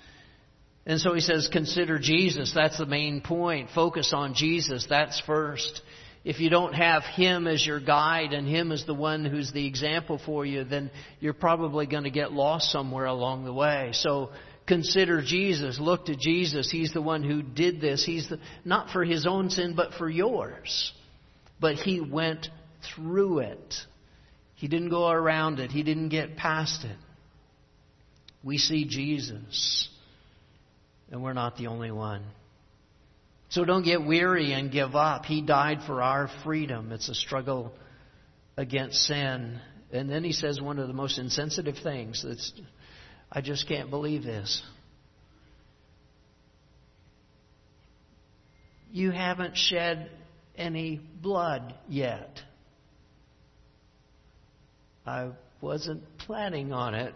And 0.85 1.01
so 1.01 1.13
he 1.13 1.19
says, 1.19 1.49
consider 1.51 1.99
Jesus. 1.99 2.53
That's 2.55 2.77
the 2.77 2.85
main 2.85 3.19
point. 3.19 3.69
Focus 3.75 4.13
on 4.13 4.35
Jesus. 4.35 4.87
That's 4.89 5.19
first. 5.19 5.81
If 6.23 6.39
you 6.39 6.49
don't 6.49 6.73
have 6.73 7.03
Him 7.03 7.45
as 7.45 7.65
your 7.65 7.79
guide 7.79 8.33
and 8.33 8.47
Him 8.47 8.71
as 8.71 8.83
the 8.85 8.95
one 8.95 9.25
who's 9.25 9.51
the 9.51 9.67
example 9.67 10.19
for 10.25 10.43
you, 10.43 10.63
then 10.63 10.89
you're 11.19 11.33
probably 11.33 11.85
going 11.85 12.05
to 12.05 12.09
get 12.09 12.31
lost 12.31 12.71
somewhere 12.71 13.05
along 13.05 13.45
the 13.45 13.53
way. 13.53 13.91
So 13.93 14.31
consider 14.65 15.21
Jesus. 15.21 15.79
Look 15.79 16.05
to 16.05 16.15
Jesus. 16.15 16.71
He's 16.71 16.93
the 16.93 17.01
one 17.01 17.23
who 17.23 17.43
did 17.43 17.79
this. 17.79 18.03
He's 18.03 18.27
the, 18.27 18.39
not 18.63 18.89
for 18.89 19.03
His 19.03 19.27
own 19.27 19.51
sin, 19.51 19.75
but 19.75 19.93
for 19.93 20.09
yours. 20.09 20.93
But 21.59 21.75
He 21.75 21.99
went 21.99 22.49
through 22.93 23.39
it. 23.39 23.75
He 24.55 24.67
didn't 24.67 24.89
go 24.89 25.09
around 25.09 25.59
it. 25.59 25.71
He 25.71 25.83
didn't 25.83 26.09
get 26.09 26.37
past 26.37 26.83
it. 26.85 26.97
We 28.43 28.57
see 28.57 28.85
Jesus, 28.85 29.89
and 31.11 31.23
we're 31.23 31.33
not 31.33 31.57
the 31.57 31.67
only 31.67 31.91
one. 31.91 32.23
So 33.49 33.65
don't 33.65 33.83
get 33.83 34.05
weary 34.05 34.53
and 34.53 34.71
give 34.71 34.95
up. 34.95 35.25
He 35.25 35.41
died 35.41 35.79
for 35.85 36.01
our 36.01 36.29
freedom. 36.43 36.91
It's 36.91 37.09
a 37.09 37.15
struggle 37.15 37.73
against 38.57 39.03
sin. 39.03 39.59
And 39.91 40.09
then 40.09 40.23
he 40.23 40.31
says 40.31 40.59
one 40.59 40.79
of 40.79 40.87
the 40.87 40.93
most 40.93 41.17
insensitive 41.19 41.75
things 41.81 42.23
that's, 42.25 42.53
I 43.31 43.41
just 43.41 43.67
can't 43.67 43.89
believe 43.89 44.23
this. 44.23 44.61
You 48.91 49.11
haven't 49.11 49.57
shed 49.57 50.09
any 50.57 50.99
blood 51.21 51.75
yet. 51.87 52.39
I 55.05 55.29
wasn't 55.61 56.03
planning 56.17 56.73
on 56.73 56.95
it. 56.95 57.13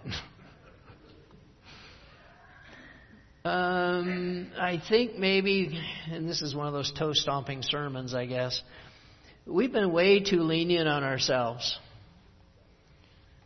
um, 3.44 4.52
I 4.60 4.80
think 4.88 5.16
maybe, 5.16 5.80
and 6.12 6.30
this 6.30 6.44
is 6.44 6.54
one 6.54 6.68
of 6.68 6.74
those 6.74 6.92
toe 6.92 7.14
stomping 7.14 7.64
sermons, 7.64 8.14
I 8.14 8.28
guess, 8.28 8.62
we've 9.48 9.72
been 9.72 9.92
way 9.92 10.20
too 10.20 10.42
lenient 10.42 10.88
on 10.88 11.04
ourselves. 11.04 11.80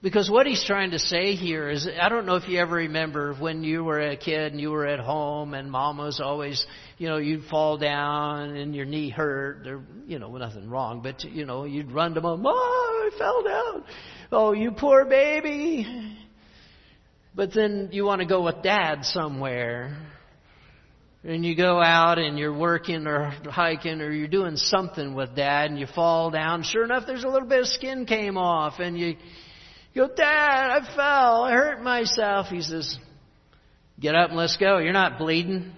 Because 0.01 0.29
what 0.29 0.45
he's 0.45 0.61
trying 0.65 0.91
to 0.91 0.99
say 0.99 1.35
here 1.35 1.69
is, 1.69 1.87
I 1.87 2.09
don't 2.09 2.25
know 2.25 2.35
if 2.35 2.49
you 2.49 2.59
ever 2.59 2.75
remember 2.75 3.33
when 3.35 3.63
you 3.63 3.85
were 3.85 4.01
a 4.01 4.17
kid 4.17 4.51
and 4.51 4.59
you 4.59 4.71
were 4.71 4.85
at 4.85 4.99
home 4.99 5.53
and 5.53 5.71
mom 5.71 5.97
was 5.97 6.19
always, 6.19 6.65
you 6.97 7.07
know, 7.07 7.15
you'd 7.15 7.45
fall 7.45 7.77
down 7.77 8.57
and 8.57 8.75
your 8.75 8.83
knee 8.83 9.09
hurt, 9.09 9.65
or, 9.65 9.81
you 10.05 10.19
know, 10.19 10.35
nothing 10.35 10.69
wrong, 10.69 10.99
but, 11.01 11.23
you 11.23 11.45
know, 11.45 11.63
you'd 11.63 11.93
run 11.93 12.15
to 12.15 12.19
mom, 12.19 12.45
I 12.45 12.82
fell 13.17 13.43
down. 13.43 13.83
Oh, 14.31 14.53
you 14.53 14.71
poor 14.71 15.05
baby. 15.05 16.17
But 17.35 17.53
then 17.53 17.89
you 17.91 18.05
want 18.05 18.21
to 18.21 18.27
go 18.27 18.43
with 18.43 18.61
dad 18.61 19.05
somewhere. 19.05 19.97
And 21.23 21.45
you 21.45 21.55
go 21.55 21.81
out 21.81 22.19
and 22.19 22.37
you're 22.37 22.57
working 22.57 23.07
or 23.07 23.29
hiking 23.45 24.01
or 24.01 24.11
you're 24.11 24.27
doing 24.27 24.57
something 24.57 25.13
with 25.13 25.35
dad 25.35 25.71
and 25.71 25.79
you 25.79 25.87
fall 25.87 26.31
down. 26.31 26.63
Sure 26.63 26.83
enough, 26.83 27.03
there's 27.07 27.23
a 27.23 27.29
little 27.29 27.47
bit 27.47 27.61
of 27.61 27.67
skin 27.67 28.05
came 28.05 28.37
off 28.37 28.79
and 28.79 28.97
you 28.97 29.15
go, 29.95 30.09
Dad, 30.09 30.81
I 30.81 30.95
fell. 30.95 31.43
I 31.43 31.53
hurt 31.53 31.81
myself. 31.81 32.47
He 32.47 32.61
says, 32.61 32.97
Get 33.99 34.15
up 34.15 34.29
and 34.29 34.37
let's 34.37 34.57
go. 34.57 34.79
You're 34.79 34.91
not 34.91 35.17
bleeding. 35.17 35.71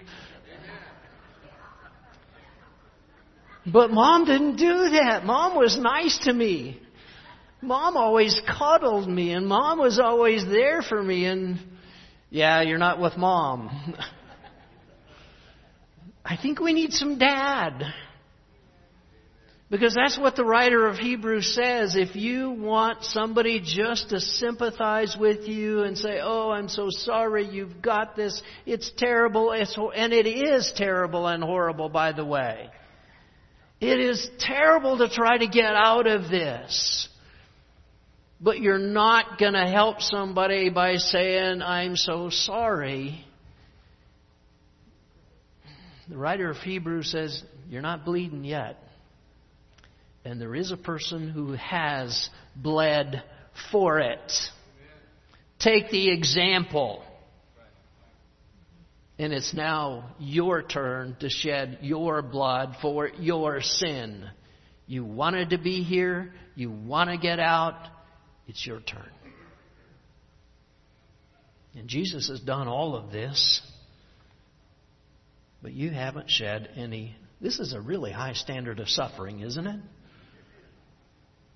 But 3.66 3.90
mom 3.90 4.24
didn't 4.24 4.56
do 4.56 4.90
that. 4.90 5.24
Mom 5.24 5.56
was 5.56 5.78
nice 5.78 6.18
to 6.24 6.32
me 6.32 6.80
mom 7.62 7.96
always 7.96 8.40
cuddled 8.46 9.08
me 9.08 9.32
and 9.32 9.46
mom 9.46 9.78
was 9.78 9.98
always 9.98 10.44
there 10.46 10.82
for 10.82 11.02
me 11.02 11.26
and 11.26 11.58
yeah, 12.30 12.62
you're 12.62 12.78
not 12.78 13.00
with 13.00 13.16
mom. 13.16 13.94
I 16.24 16.36
think 16.36 16.60
we 16.60 16.72
need 16.72 16.92
some 16.92 17.18
dad. 17.18 17.82
Because 19.68 19.94
that's 19.94 20.18
what 20.18 20.36
the 20.36 20.44
writer 20.44 20.86
of 20.86 20.96
Hebrews 20.96 21.54
says. 21.54 21.96
If 21.96 22.14
you 22.14 22.50
want 22.50 23.02
somebody 23.02 23.60
just 23.64 24.10
to 24.10 24.20
sympathize 24.20 25.16
with 25.18 25.48
you 25.48 25.82
and 25.82 25.98
say, 25.98 26.20
Oh, 26.22 26.50
I'm 26.50 26.68
so 26.68 26.86
sorry 26.88 27.48
you've 27.48 27.82
got 27.82 28.14
this. 28.14 28.42
It's 28.64 28.92
terrible. 28.96 29.52
It's, 29.52 29.76
and 29.94 30.12
it 30.12 30.26
is 30.26 30.72
terrible 30.76 31.26
and 31.26 31.42
horrible, 31.42 31.88
by 31.88 32.12
the 32.12 32.24
way. 32.24 32.70
It 33.80 33.98
is 33.98 34.28
terrible 34.38 34.98
to 34.98 35.08
try 35.08 35.38
to 35.38 35.48
get 35.48 35.74
out 35.74 36.06
of 36.06 36.30
this. 36.30 37.08
But 38.40 38.60
you're 38.60 38.78
not 38.78 39.38
going 39.38 39.54
to 39.54 39.66
help 39.66 40.00
somebody 40.02 40.68
by 40.68 40.96
saying, 40.96 41.62
I'm 41.62 41.96
so 41.96 42.28
sorry. 42.30 43.24
The 46.08 46.16
writer 46.16 46.50
of 46.50 46.58
Hebrews 46.58 47.10
says, 47.10 47.42
You're 47.68 47.82
not 47.82 48.04
bleeding 48.04 48.44
yet. 48.44 48.78
And 50.24 50.40
there 50.40 50.54
is 50.54 50.70
a 50.70 50.76
person 50.76 51.30
who 51.30 51.52
has 51.52 52.28
bled 52.54 53.22
for 53.70 54.00
it. 54.00 54.32
Take 55.58 55.90
the 55.90 56.10
example. 56.10 57.02
And 59.18 59.32
it's 59.32 59.54
now 59.54 60.10
your 60.18 60.62
turn 60.62 61.16
to 61.20 61.30
shed 61.30 61.78
your 61.80 62.20
blood 62.20 62.76
for 62.82 63.08
your 63.08 63.62
sin. 63.62 64.28
You 64.86 65.04
wanted 65.04 65.50
to 65.50 65.58
be 65.58 65.82
here. 65.82 66.34
You 66.54 66.70
want 66.70 67.10
to 67.10 67.16
get 67.16 67.40
out. 67.40 67.95
It's 68.46 68.66
your 68.66 68.80
turn. 68.80 69.10
And 71.74 71.88
Jesus 71.88 72.28
has 72.28 72.40
done 72.40 72.68
all 72.68 72.96
of 72.96 73.12
this, 73.12 73.60
but 75.62 75.72
you 75.72 75.90
haven't 75.90 76.30
shed 76.30 76.70
any. 76.76 77.16
This 77.40 77.58
is 77.58 77.74
a 77.74 77.80
really 77.80 78.12
high 78.12 78.32
standard 78.32 78.80
of 78.80 78.88
suffering, 78.88 79.40
isn't 79.40 79.66
it? 79.66 79.80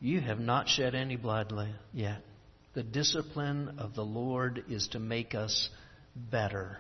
You 0.01 0.21
have 0.21 0.39
not 0.39 0.69
shed 0.69 0.95
any 0.95 1.17
blood 1.17 1.53
yet. 1.93 2.23
The 2.75 2.83
discipline 2.83 3.77
of 3.79 3.95
the 3.95 4.05
Lord 4.05 4.65
is 4.69 4.89
to 4.89 4.99
make 4.99 5.35
us 5.35 5.69
better. 6.15 6.79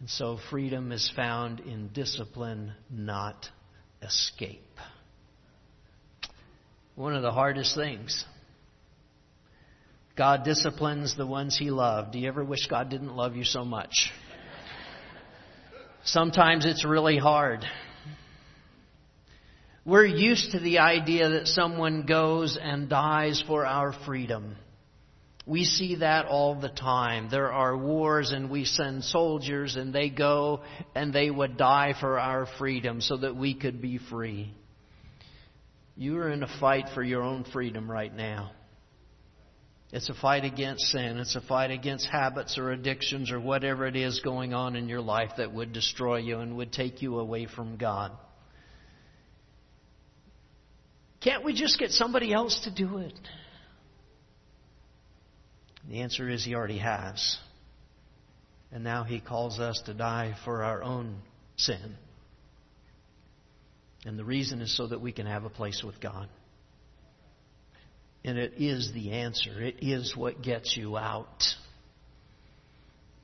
And 0.00 0.08
so 0.08 0.38
freedom 0.50 0.92
is 0.92 1.12
found 1.14 1.60
in 1.60 1.88
discipline, 1.88 2.72
not 2.90 3.48
escape. 4.02 4.62
One 6.94 7.14
of 7.14 7.22
the 7.22 7.32
hardest 7.32 7.74
things. 7.74 8.24
God 10.20 10.44
disciplines 10.44 11.16
the 11.16 11.26
ones 11.26 11.56
he 11.56 11.70
loved. 11.70 12.12
Do 12.12 12.18
you 12.18 12.28
ever 12.28 12.44
wish 12.44 12.66
God 12.66 12.90
didn't 12.90 13.16
love 13.16 13.36
you 13.36 13.44
so 13.44 13.64
much? 13.64 14.12
Sometimes 16.04 16.66
it's 16.66 16.84
really 16.84 17.16
hard. 17.16 17.64
We're 19.86 20.04
used 20.04 20.50
to 20.52 20.60
the 20.60 20.80
idea 20.80 21.30
that 21.30 21.46
someone 21.46 22.04
goes 22.04 22.58
and 22.60 22.86
dies 22.86 23.42
for 23.46 23.64
our 23.64 23.94
freedom. 24.04 24.56
We 25.46 25.64
see 25.64 25.94
that 25.94 26.26
all 26.26 26.60
the 26.60 26.68
time. 26.68 27.28
There 27.30 27.50
are 27.50 27.74
wars 27.74 28.30
and 28.30 28.50
we 28.50 28.66
send 28.66 29.04
soldiers 29.04 29.76
and 29.76 29.90
they 29.90 30.10
go 30.10 30.60
and 30.94 31.14
they 31.14 31.30
would 31.30 31.56
die 31.56 31.94
for 31.98 32.20
our 32.20 32.46
freedom 32.58 33.00
so 33.00 33.16
that 33.16 33.36
we 33.36 33.54
could 33.54 33.80
be 33.80 33.96
free. 33.96 34.52
You 35.96 36.18
are 36.18 36.28
in 36.28 36.42
a 36.42 36.58
fight 36.60 36.90
for 36.92 37.02
your 37.02 37.22
own 37.22 37.44
freedom 37.44 37.90
right 37.90 38.14
now. 38.14 38.50
It's 39.92 40.08
a 40.08 40.14
fight 40.14 40.44
against 40.44 40.84
sin. 40.84 41.18
It's 41.18 41.34
a 41.34 41.40
fight 41.40 41.72
against 41.72 42.06
habits 42.06 42.58
or 42.58 42.70
addictions 42.70 43.32
or 43.32 43.40
whatever 43.40 43.86
it 43.86 43.96
is 43.96 44.20
going 44.20 44.54
on 44.54 44.76
in 44.76 44.88
your 44.88 45.00
life 45.00 45.32
that 45.38 45.52
would 45.52 45.72
destroy 45.72 46.18
you 46.18 46.38
and 46.38 46.56
would 46.56 46.72
take 46.72 47.02
you 47.02 47.18
away 47.18 47.46
from 47.46 47.76
God. 47.76 48.12
Can't 51.20 51.44
we 51.44 51.54
just 51.54 51.78
get 51.78 51.90
somebody 51.90 52.32
else 52.32 52.60
to 52.64 52.70
do 52.70 52.98
it? 52.98 53.18
The 55.88 56.00
answer 56.00 56.28
is 56.28 56.44
He 56.44 56.54
already 56.54 56.78
has. 56.78 57.36
And 58.70 58.84
now 58.84 59.02
He 59.02 59.20
calls 59.20 59.58
us 59.58 59.82
to 59.86 59.94
die 59.94 60.36
for 60.44 60.62
our 60.62 60.82
own 60.82 61.16
sin. 61.56 61.96
And 64.06 64.16
the 64.16 64.24
reason 64.24 64.62
is 64.62 64.74
so 64.76 64.86
that 64.86 65.00
we 65.00 65.10
can 65.10 65.26
have 65.26 65.44
a 65.44 65.50
place 65.50 65.82
with 65.84 66.00
God. 66.00 66.28
And 68.24 68.38
it 68.38 68.54
is 68.58 68.92
the 68.92 69.12
answer. 69.12 69.62
It 69.62 69.76
is 69.80 70.16
what 70.16 70.42
gets 70.42 70.76
you 70.76 70.96
out. 70.96 71.44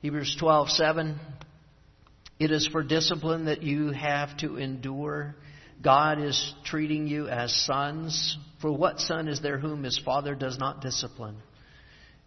Hebrews 0.01 0.35
12:7 0.39 1.17
It 2.39 2.51
is 2.51 2.67
for 2.67 2.83
discipline 2.83 3.45
that 3.45 3.63
you 3.63 3.91
have 3.91 4.37
to 4.37 4.57
endure. 4.57 5.35
God 5.81 6.19
is 6.19 6.53
treating 6.63 7.07
you 7.07 7.27
as 7.27 7.53
sons. 7.65 8.37
For 8.61 8.71
what 8.71 8.99
son 8.99 9.27
is 9.27 9.41
there 9.41 9.59
whom 9.59 9.83
his 9.83 9.99
father 9.99 10.33
does 10.33 10.57
not 10.57 10.81
discipline? 10.81 11.37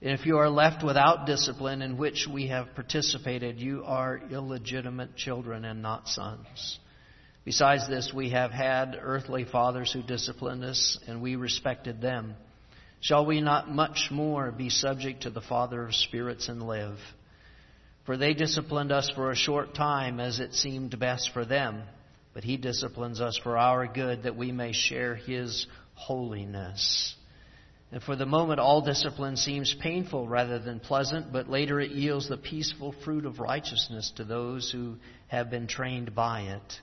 And 0.02 0.18
if 0.18 0.24
you 0.24 0.38
are 0.38 0.48
left 0.48 0.82
without 0.82 1.26
discipline 1.26 1.82
in 1.82 1.98
which 1.98 2.26
we 2.32 2.46
have 2.46 2.74
participated, 2.74 3.60
you 3.60 3.82
are 3.84 4.20
illegitimate 4.30 5.14
children 5.16 5.64
and 5.64 5.82
not 5.82 6.08
sons. 6.08 6.78
Besides 7.44 7.88
this, 7.88 8.12
we 8.14 8.30
have 8.30 8.50
had 8.50 8.98
earthly 9.00 9.44
fathers 9.44 9.92
who 9.92 10.02
disciplined 10.02 10.64
us, 10.64 10.98
and 11.06 11.20
we 11.20 11.36
respected 11.36 12.00
them. 12.00 12.34
Shall 13.00 13.24
we 13.24 13.40
not 13.40 13.70
much 13.70 14.08
more 14.10 14.50
be 14.50 14.68
subject 14.68 15.22
to 15.22 15.30
the 15.30 15.40
Father 15.40 15.86
of 15.86 15.94
spirits 15.94 16.48
and 16.48 16.62
live? 16.62 16.98
For 18.04 18.16
they 18.16 18.34
disciplined 18.34 18.92
us 18.92 19.10
for 19.14 19.30
a 19.30 19.36
short 19.36 19.74
time 19.74 20.20
as 20.20 20.38
it 20.38 20.54
seemed 20.54 20.98
best 20.98 21.30
for 21.32 21.46
them, 21.46 21.82
but 22.34 22.44
He 22.44 22.58
disciplines 22.58 23.20
us 23.20 23.38
for 23.42 23.56
our 23.56 23.86
good 23.86 24.24
that 24.24 24.36
we 24.36 24.52
may 24.52 24.72
share 24.72 25.14
His 25.14 25.66
holiness. 25.94 27.14
And 27.90 28.02
for 28.02 28.16
the 28.16 28.26
moment, 28.26 28.60
all 28.60 28.82
discipline 28.82 29.36
seems 29.36 29.74
painful 29.80 30.28
rather 30.28 30.58
than 30.58 30.78
pleasant, 30.78 31.32
but 31.32 31.48
later 31.48 31.80
it 31.80 31.90
yields 31.90 32.28
the 32.28 32.36
peaceful 32.36 32.94
fruit 33.04 33.24
of 33.24 33.40
righteousness 33.40 34.12
to 34.16 34.24
those 34.24 34.70
who 34.70 34.96
have 35.28 35.50
been 35.50 35.66
trained 35.66 36.14
by 36.14 36.42
it. 36.42 36.80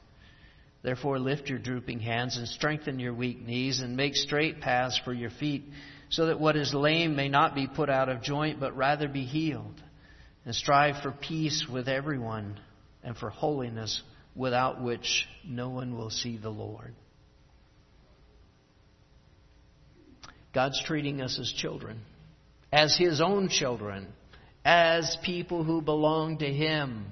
Therefore, 0.81 1.19
lift 1.19 1.47
your 1.47 1.59
drooping 1.59 1.99
hands 1.99 2.37
and 2.37 2.47
strengthen 2.47 2.99
your 2.99 3.13
weak 3.13 3.41
knees 3.45 3.79
and 3.79 3.95
make 3.95 4.15
straight 4.15 4.61
paths 4.61 4.99
for 5.03 5.13
your 5.13 5.31
feet, 5.31 5.63
so 6.09 6.27
that 6.27 6.39
what 6.39 6.55
is 6.55 6.73
lame 6.73 7.15
may 7.15 7.29
not 7.29 7.55
be 7.55 7.67
put 7.67 7.89
out 7.89 8.09
of 8.09 8.21
joint, 8.21 8.59
but 8.59 8.75
rather 8.75 9.07
be 9.07 9.25
healed. 9.25 9.81
And 10.45 10.55
strive 10.55 11.01
for 11.03 11.11
peace 11.11 11.67
with 11.71 11.89
everyone 11.89 12.59
and 13.03 13.17
for 13.17 13.29
holiness, 13.29 14.01
without 14.35 14.81
which 14.81 15.27
no 15.45 15.69
one 15.69 15.97
will 15.97 16.09
see 16.09 16.37
the 16.37 16.49
Lord. 16.49 16.93
God's 20.53 20.81
treating 20.83 21.21
us 21.21 21.37
as 21.39 21.51
children, 21.51 21.99
as 22.71 22.95
His 22.97 23.19
own 23.21 23.49
children, 23.49 24.07
as 24.63 25.17
people 25.23 25.63
who 25.63 25.81
belong 25.81 26.37
to 26.39 26.45
Him. 26.45 27.07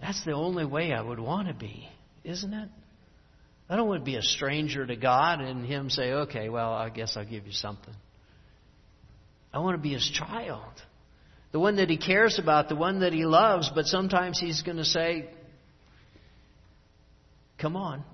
That's 0.00 0.24
the 0.24 0.32
only 0.32 0.64
way 0.64 0.92
I 0.92 1.02
would 1.02 1.20
want 1.20 1.48
to 1.48 1.54
be, 1.54 1.88
isn't 2.24 2.52
it? 2.52 2.68
I 3.68 3.76
don't 3.76 3.88
want 3.88 4.00
to 4.00 4.04
be 4.04 4.16
a 4.16 4.22
stranger 4.22 4.86
to 4.86 4.96
God 4.96 5.40
and 5.40 5.64
Him 5.64 5.90
say, 5.90 6.12
okay, 6.12 6.48
well, 6.48 6.72
I 6.72 6.88
guess 6.88 7.16
I'll 7.16 7.24
give 7.24 7.46
you 7.46 7.52
something. 7.52 7.94
I 9.52 9.58
want 9.58 9.76
to 9.76 9.82
be 9.82 9.92
His 9.92 10.08
child. 10.08 10.72
The 11.52 11.58
one 11.58 11.76
that 11.76 11.90
He 11.90 11.96
cares 11.96 12.38
about, 12.38 12.68
the 12.68 12.76
one 12.76 13.00
that 13.00 13.12
He 13.12 13.24
loves, 13.24 13.70
but 13.74 13.86
sometimes 13.86 14.38
He's 14.38 14.62
going 14.62 14.76
to 14.76 14.84
say, 14.84 15.28
come 17.58 17.76
on, 17.76 18.04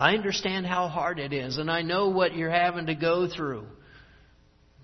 I 0.00 0.14
understand 0.14 0.66
how 0.66 0.88
hard 0.88 1.18
it 1.18 1.32
is, 1.32 1.58
and 1.58 1.70
I 1.70 1.82
know 1.82 2.08
what 2.08 2.34
you're 2.34 2.50
having 2.50 2.86
to 2.86 2.94
go 2.94 3.28
through 3.28 3.66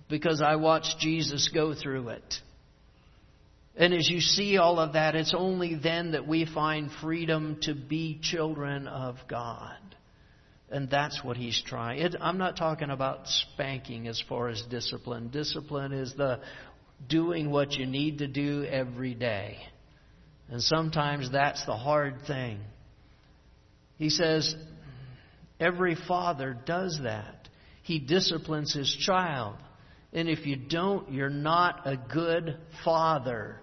because 0.08 0.42
I 0.42 0.56
watched 0.56 0.98
Jesus 0.98 1.48
go 1.52 1.74
through 1.74 2.08
it. 2.10 2.34
And 3.76 3.92
as 3.92 4.08
you 4.08 4.20
see 4.20 4.56
all 4.56 4.78
of 4.78 4.92
that, 4.92 5.16
it's 5.16 5.34
only 5.36 5.74
then 5.74 6.12
that 6.12 6.28
we 6.28 6.46
find 6.46 6.90
freedom 7.02 7.58
to 7.62 7.74
be 7.74 8.20
children 8.22 8.86
of 8.86 9.16
God. 9.28 9.76
And 10.70 10.88
that's 10.88 11.22
what 11.22 11.36
he's 11.36 11.60
trying. 11.66 12.00
It, 12.00 12.16
I'm 12.20 12.38
not 12.38 12.56
talking 12.56 12.90
about 12.90 13.26
spanking 13.26 14.06
as 14.08 14.22
far 14.28 14.48
as 14.48 14.62
discipline. 14.70 15.28
Discipline 15.28 15.92
is 15.92 16.14
the 16.16 16.40
doing 17.08 17.50
what 17.50 17.72
you 17.72 17.86
need 17.86 18.18
to 18.18 18.28
do 18.28 18.64
every 18.64 19.14
day. 19.14 19.58
And 20.48 20.62
sometimes 20.62 21.30
that's 21.32 21.64
the 21.66 21.76
hard 21.76 22.22
thing. 22.26 22.60
He 23.96 24.10
says, 24.10 24.54
Every 25.60 25.96
father 26.08 26.56
does 26.66 27.00
that. 27.04 27.48
He 27.82 27.98
disciplines 27.98 28.74
his 28.74 28.94
child. 28.94 29.56
And 30.12 30.28
if 30.28 30.46
you 30.46 30.56
don't, 30.56 31.12
you're 31.12 31.28
not 31.30 31.82
a 31.84 31.96
good 31.96 32.58
father. 32.84 33.60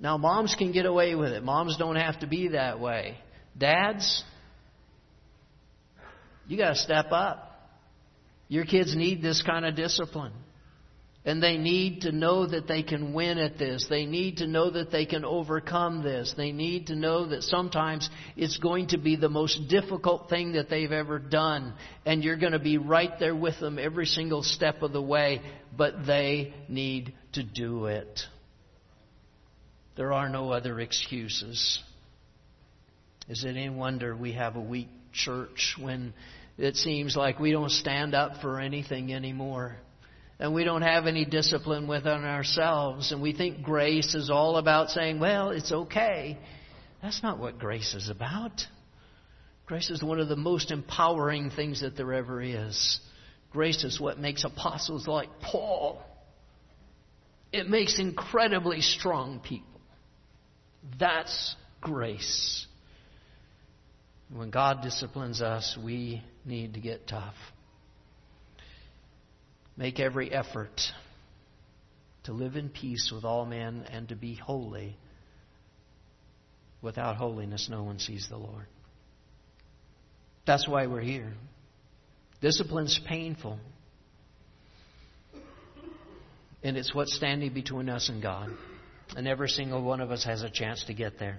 Now, 0.00 0.16
moms 0.18 0.54
can 0.54 0.72
get 0.72 0.86
away 0.86 1.14
with 1.14 1.32
it. 1.32 1.42
Moms 1.42 1.76
don't 1.76 1.96
have 1.96 2.20
to 2.20 2.26
be 2.26 2.48
that 2.48 2.80
way. 2.80 3.16
Dads, 3.56 4.24
you 6.46 6.56
got 6.56 6.70
to 6.70 6.76
step 6.76 7.06
up. 7.12 7.50
Your 8.48 8.64
kids 8.64 8.94
need 8.94 9.22
this 9.22 9.42
kind 9.42 9.64
of 9.64 9.76
discipline. 9.76 10.32
And 11.26 11.42
they 11.42 11.56
need 11.56 12.02
to 12.02 12.12
know 12.12 12.46
that 12.46 12.68
they 12.68 12.82
can 12.82 13.14
win 13.14 13.38
at 13.38 13.56
this. 13.56 13.86
They 13.88 14.04
need 14.04 14.38
to 14.38 14.46
know 14.46 14.68
that 14.68 14.90
they 14.90 15.06
can 15.06 15.24
overcome 15.24 16.02
this. 16.02 16.34
They 16.36 16.52
need 16.52 16.88
to 16.88 16.94
know 16.94 17.26
that 17.28 17.44
sometimes 17.44 18.10
it's 18.36 18.58
going 18.58 18.88
to 18.88 18.98
be 18.98 19.16
the 19.16 19.30
most 19.30 19.68
difficult 19.68 20.28
thing 20.28 20.52
that 20.52 20.68
they've 20.68 20.92
ever 20.92 21.18
done. 21.18 21.72
And 22.04 22.22
you're 22.22 22.36
going 22.36 22.52
to 22.52 22.58
be 22.58 22.76
right 22.76 23.18
there 23.18 23.34
with 23.34 23.58
them 23.58 23.78
every 23.78 24.04
single 24.04 24.42
step 24.42 24.82
of 24.82 24.92
the 24.92 25.00
way. 25.00 25.40
But 25.74 26.04
they 26.04 26.52
need 26.68 27.14
to 27.32 27.42
do 27.42 27.86
it. 27.86 28.20
There 29.96 30.12
are 30.12 30.28
no 30.28 30.50
other 30.50 30.80
excuses. 30.80 31.80
Is 33.28 33.44
it 33.44 33.50
any 33.50 33.70
wonder 33.70 34.14
we 34.14 34.32
have 34.32 34.56
a 34.56 34.60
weak 34.60 34.88
church 35.12 35.76
when 35.80 36.12
it 36.58 36.76
seems 36.76 37.16
like 37.16 37.38
we 37.38 37.52
don't 37.52 37.70
stand 37.70 38.14
up 38.14 38.40
for 38.40 38.60
anything 38.60 39.12
anymore? 39.12 39.76
and 40.38 40.52
we 40.54 40.64
don't 40.64 40.82
have 40.82 41.06
any 41.06 41.24
discipline 41.24 41.86
within 41.86 42.24
ourselves, 42.24 43.12
and 43.12 43.22
we 43.22 43.32
think 43.32 43.62
grace 43.62 44.14
is 44.14 44.30
all 44.30 44.56
about 44.56 44.90
saying, 44.90 45.20
well, 45.20 45.50
it's 45.50 45.70
okay. 45.70 46.38
That's 47.02 47.22
not 47.22 47.38
what 47.38 47.58
grace 47.58 47.94
is 47.94 48.08
about. 48.08 48.62
Grace 49.66 49.90
is 49.90 50.02
one 50.02 50.20
of 50.20 50.28
the 50.28 50.36
most 50.36 50.70
empowering 50.70 51.50
things 51.50 51.80
that 51.82 51.96
there 51.96 52.12
ever 52.12 52.42
is. 52.42 53.00
Grace 53.52 53.84
is 53.84 54.00
what 54.00 54.18
makes 54.18 54.44
apostles 54.44 55.06
like 55.06 55.28
Paul. 55.40 56.02
It 57.52 57.68
makes 57.68 57.98
incredibly 58.00 58.80
strong 58.80 59.40
people. 59.40 59.73
That's 60.98 61.56
grace. 61.80 62.66
When 64.32 64.50
God 64.50 64.82
disciplines 64.82 65.40
us, 65.40 65.78
we 65.82 66.22
need 66.44 66.74
to 66.74 66.80
get 66.80 67.06
tough. 67.06 67.34
Make 69.76 70.00
every 70.00 70.32
effort 70.32 70.80
to 72.24 72.32
live 72.32 72.56
in 72.56 72.68
peace 72.68 73.10
with 73.14 73.24
all 73.24 73.44
men 73.44 73.86
and 73.90 74.08
to 74.08 74.16
be 74.16 74.34
holy. 74.34 74.96
Without 76.80 77.16
holiness, 77.16 77.68
no 77.70 77.82
one 77.82 77.98
sees 77.98 78.28
the 78.28 78.36
Lord. 78.36 78.66
That's 80.46 80.68
why 80.68 80.86
we're 80.86 81.00
here. 81.00 81.32
Discipline's 82.40 83.00
painful. 83.06 83.58
And 86.62 86.76
it's 86.76 86.94
what's 86.94 87.14
standing 87.14 87.52
between 87.52 87.88
us 87.88 88.08
and 88.08 88.22
God. 88.22 88.50
And 89.16 89.28
every 89.28 89.48
single 89.48 89.82
one 89.82 90.00
of 90.00 90.10
us 90.10 90.24
has 90.24 90.42
a 90.42 90.50
chance 90.50 90.84
to 90.84 90.94
get 90.94 91.18
there. 91.18 91.38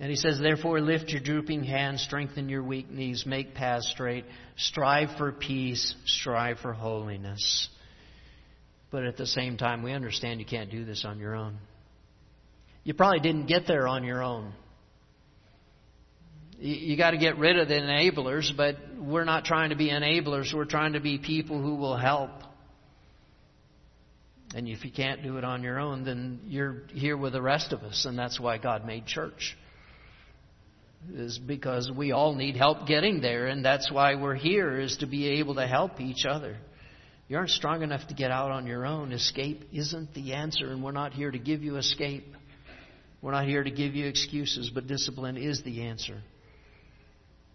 And 0.00 0.10
he 0.10 0.16
says, 0.16 0.40
Therefore, 0.40 0.80
lift 0.80 1.10
your 1.10 1.20
drooping 1.20 1.62
hands, 1.62 2.02
strengthen 2.02 2.48
your 2.48 2.62
weak 2.62 2.90
knees, 2.90 3.24
make 3.26 3.54
paths 3.54 3.88
straight, 3.90 4.24
strive 4.56 5.16
for 5.16 5.30
peace, 5.30 5.94
strive 6.04 6.58
for 6.58 6.72
holiness. 6.72 7.68
But 8.90 9.04
at 9.04 9.16
the 9.16 9.26
same 9.26 9.56
time, 9.56 9.82
we 9.82 9.92
understand 9.92 10.40
you 10.40 10.46
can't 10.46 10.70
do 10.70 10.84
this 10.84 11.04
on 11.04 11.18
your 11.18 11.34
own. 11.34 11.58
You 12.82 12.94
probably 12.94 13.20
didn't 13.20 13.46
get 13.46 13.66
there 13.66 13.86
on 13.86 14.04
your 14.04 14.22
own. 14.22 14.52
You 16.58 16.96
got 16.96 17.12
to 17.12 17.18
get 17.18 17.38
rid 17.38 17.58
of 17.58 17.68
the 17.68 17.74
enablers, 17.74 18.56
but 18.56 18.76
we're 18.98 19.24
not 19.24 19.44
trying 19.44 19.70
to 19.70 19.76
be 19.76 19.90
enablers. 19.90 20.54
We're 20.54 20.64
trying 20.64 20.92
to 20.92 21.00
be 21.00 21.18
people 21.18 21.60
who 21.60 21.76
will 21.76 21.96
help. 21.96 22.30
And 24.54 24.68
if 24.68 24.84
you 24.84 24.92
can't 24.92 25.22
do 25.22 25.36
it 25.36 25.44
on 25.44 25.62
your 25.62 25.80
own, 25.80 26.04
then 26.04 26.40
you're 26.46 26.82
here 26.92 27.16
with 27.16 27.32
the 27.32 27.42
rest 27.42 27.72
of 27.72 27.82
us, 27.82 28.04
and 28.04 28.16
that's 28.16 28.38
why 28.38 28.58
God 28.58 28.86
made 28.86 29.06
church 29.06 29.56
is 31.12 31.38
because 31.38 31.90
we 31.94 32.12
all 32.12 32.34
need 32.34 32.56
help 32.56 32.86
getting 32.86 33.20
there, 33.20 33.46
and 33.46 33.64
that's 33.64 33.90
why 33.90 34.14
we're 34.14 34.34
here, 34.34 34.80
is 34.80 34.96
to 34.98 35.06
be 35.06 35.40
able 35.40 35.56
to 35.56 35.66
help 35.66 36.00
each 36.00 36.24
other. 36.24 36.56
You 37.28 37.36
aren't 37.36 37.50
strong 37.50 37.82
enough 37.82 38.06
to 38.08 38.14
get 38.14 38.30
out 38.30 38.50
on 38.50 38.66
your 38.66 38.86
own. 38.86 39.12
Escape 39.12 39.68
isn't 39.72 40.14
the 40.14 40.34
answer, 40.34 40.70
and 40.70 40.82
we're 40.82 40.92
not 40.92 41.12
here 41.12 41.30
to 41.30 41.38
give 41.38 41.62
you 41.62 41.76
escape. 41.76 42.26
We're 43.22 43.32
not 43.32 43.46
here 43.46 43.64
to 43.64 43.70
give 43.70 43.94
you 43.94 44.06
excuses, 44.06 44.70
but 44.74 44.86
discipline 44.86 45.36
is 45.36 45.62
the 45.62 45.82
answer. 45.82 46.20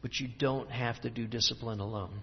But 0.01 0.19
you 0.19 0.27
don't 0.39 0.71
have 0.71 0.99
to 1.01 1.09
do 1.09 1.27
discipline 1.27 1.79
alone. 1.79 2.21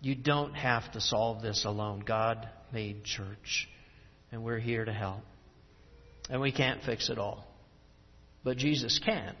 You 0.00 0.14
don't 0.14 0.54
have 0.54 0.90
to 0.92 1.00
solve 1.00 1.42
this 1.42 1.64
alone. 1.64 2.04
God 2.06 2.48
made 2.72 3.04
church, 3.04 3.68
and 4.32 4.44
we're 4.44 4.58
here 4.58 4.84
to 4.84 4.92
help. 4.92 5.22
And 6.30 6.40
we 6.40 6.52
can't 6.52 6.82
fix 6.82 7.08
it 7.08 7.18
all. 7.18 7.46
But 8.44 8.56
Jesus 8.56 9.00
can. 9.04 9.34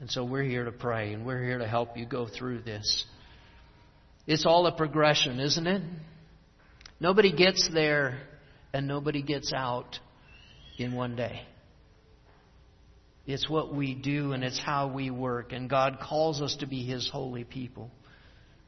And 0.00 0.10
so 0.10 0.24
we're 0.24 0.42
here 0.42 0.64
to 0.64 0.72
pray 0.72 1.14
and 1.14 1.24
we're 1.24 1.42
here 1.42 1.58
to 1.58 1.66
help 1.66 1.96
you 1.96 2.04
go 2.04 2.26
through 2.26 2.62
this. 2.62 3.04
It's 4.26 4.44
all 4.44 4.66
a 4.66 4.72
progression, 4.72 5.40
isn't 5.40 5.66
it? 5.66 5.82
Nobody 7.00 7.34
gets 7.34 7.68
there 7.72 8.18
and 8.72 8.86
nobody 8.86 9.22
gets 9.22 9.52
out 9.54 9.98
in 10.78 10.94
one 10.94 11.16
day. 11.16 11.40
It's 13.26 13.48
what 13.48 13.74
we 13.74 13.94
do 13.94 14.32
and 14.32 14.44
it's 14.44 14.58
how 14.58 14.88
we 14.88 15.10
work. 15.10 15.52
And 15.52 15.68
God 15.68 15.98
calls 16.00 16.42
us 16.42 16.56
to 16.60 16.66
be 16.66 16.84
His 16.84 17.08
holy 17.10 17.44
people. 17.44 17.90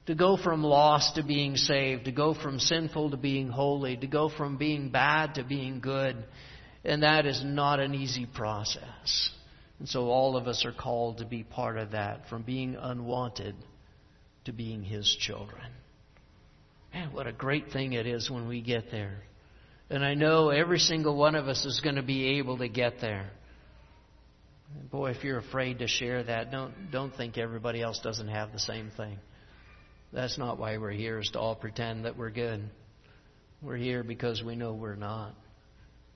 To 0.09 0.15
go 0.15 0.39
from 0.39 0.63
lost 0.63 1.17
to 1.17 1.23
being 1.23 1.57
saved, 1.57 2.07
to 2.07 2.13
go 2.13 2.33
from 2.33 2.59
sinful 2.59 3.11
to 3.11 3.19
being 3.19 3.51
holy, 3.51 3.95
to 3.95 4.07
go 4.07 4.31
from 4.31 4.57
being 4.57 4.89
bad 4.89 5.35
to 5.35 5.45
being 5.45 5.81
good. 5.81 6.17
And 6.83 7.03
that 7.03 7.27
is 7.27 7.43
not 7.45 7.79
an 7.79 7.95
easy 7.95 8.25
process. 8.25 9.31
And 9.79 9.87
so 9.87 10.07
all 10.07 10.39
of 10.39 10.49
us 10.49 10.65
are 10.65 10.73
called 10.73 11.19
to 11.19 11.27
be 11.27 11.43
part 11.43 11.77
of 11.77 11.91
that, 11.91 12.27
from 12.31 12.41
being 12.41 12.75
unwanted 12.75 13.55
to 14.47 14.53
being 14.55 14.83
His 14.83 15.15
children. 15.21 15.67
Man, 16.95 17.13
what 17.13 17.27
a 17.27 17.33
great 17.33 17.71
thing 17.71 17.93
it 17.93 18.07
is 18.07 18.31
when 18.31 18.49
we 18.49 18.63
get 18.63 18.91
there. 18.91 19.19
And 19.91 20.03
I 20.03 20.15
know 20.15 20.49
every 20.49 20.79
single 20.79 21.17
one 21.17 21.35
of 21.35 21.49
us 21.49 21.67
is 21.67 21.83
going 21.85 21.97
to 21.97 22.03
be 22.03 22.39
able 22.39 22.57
to 22.59 22.69
get 22.69 23.03
there. 23.03 23.29
Boy, 24.91 25.11
if 25.11 25.23
you're 25.23 25.37
afraid 25.37 25.81
to 25.81 25.87
share 25.87 26.23
that, 26.23 26.51
don't, 26.51 26.91
don't 26.91 27.15
think 27.15 27.37
everybody 27.37 27.83
else 27.83 28.01
doesn't 28.03 28.29
have 28.29 28.53
the 28.53 28.59
same 28.59 28.91
thing. 28.97 29.19
That's 30.13 30.39
not 30.39 30.59
why 30.59 30.79
we're 30.79 30.91
here, 30.91 31.19
is 31.19 31.31
to 31.33 31.41
all 31.41 31.55
pretend 31.55 32.05
that 32.05 32.17
we're 32.17 32.31
good. 32.31 32.63
We're 33.61 33.77
here 33.77 34.03
because 34.03 34.43
we 34.43 34.57
know 34.57 34.75
we're 34.75 34.97
not. 34.97 35.35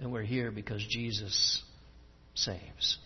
And 0.00 0.12
we're 0.12 0.22
here 0.22 0.50
because 0.50 0.84
Jesus 0.88 1.62
saves. 2.34 2.98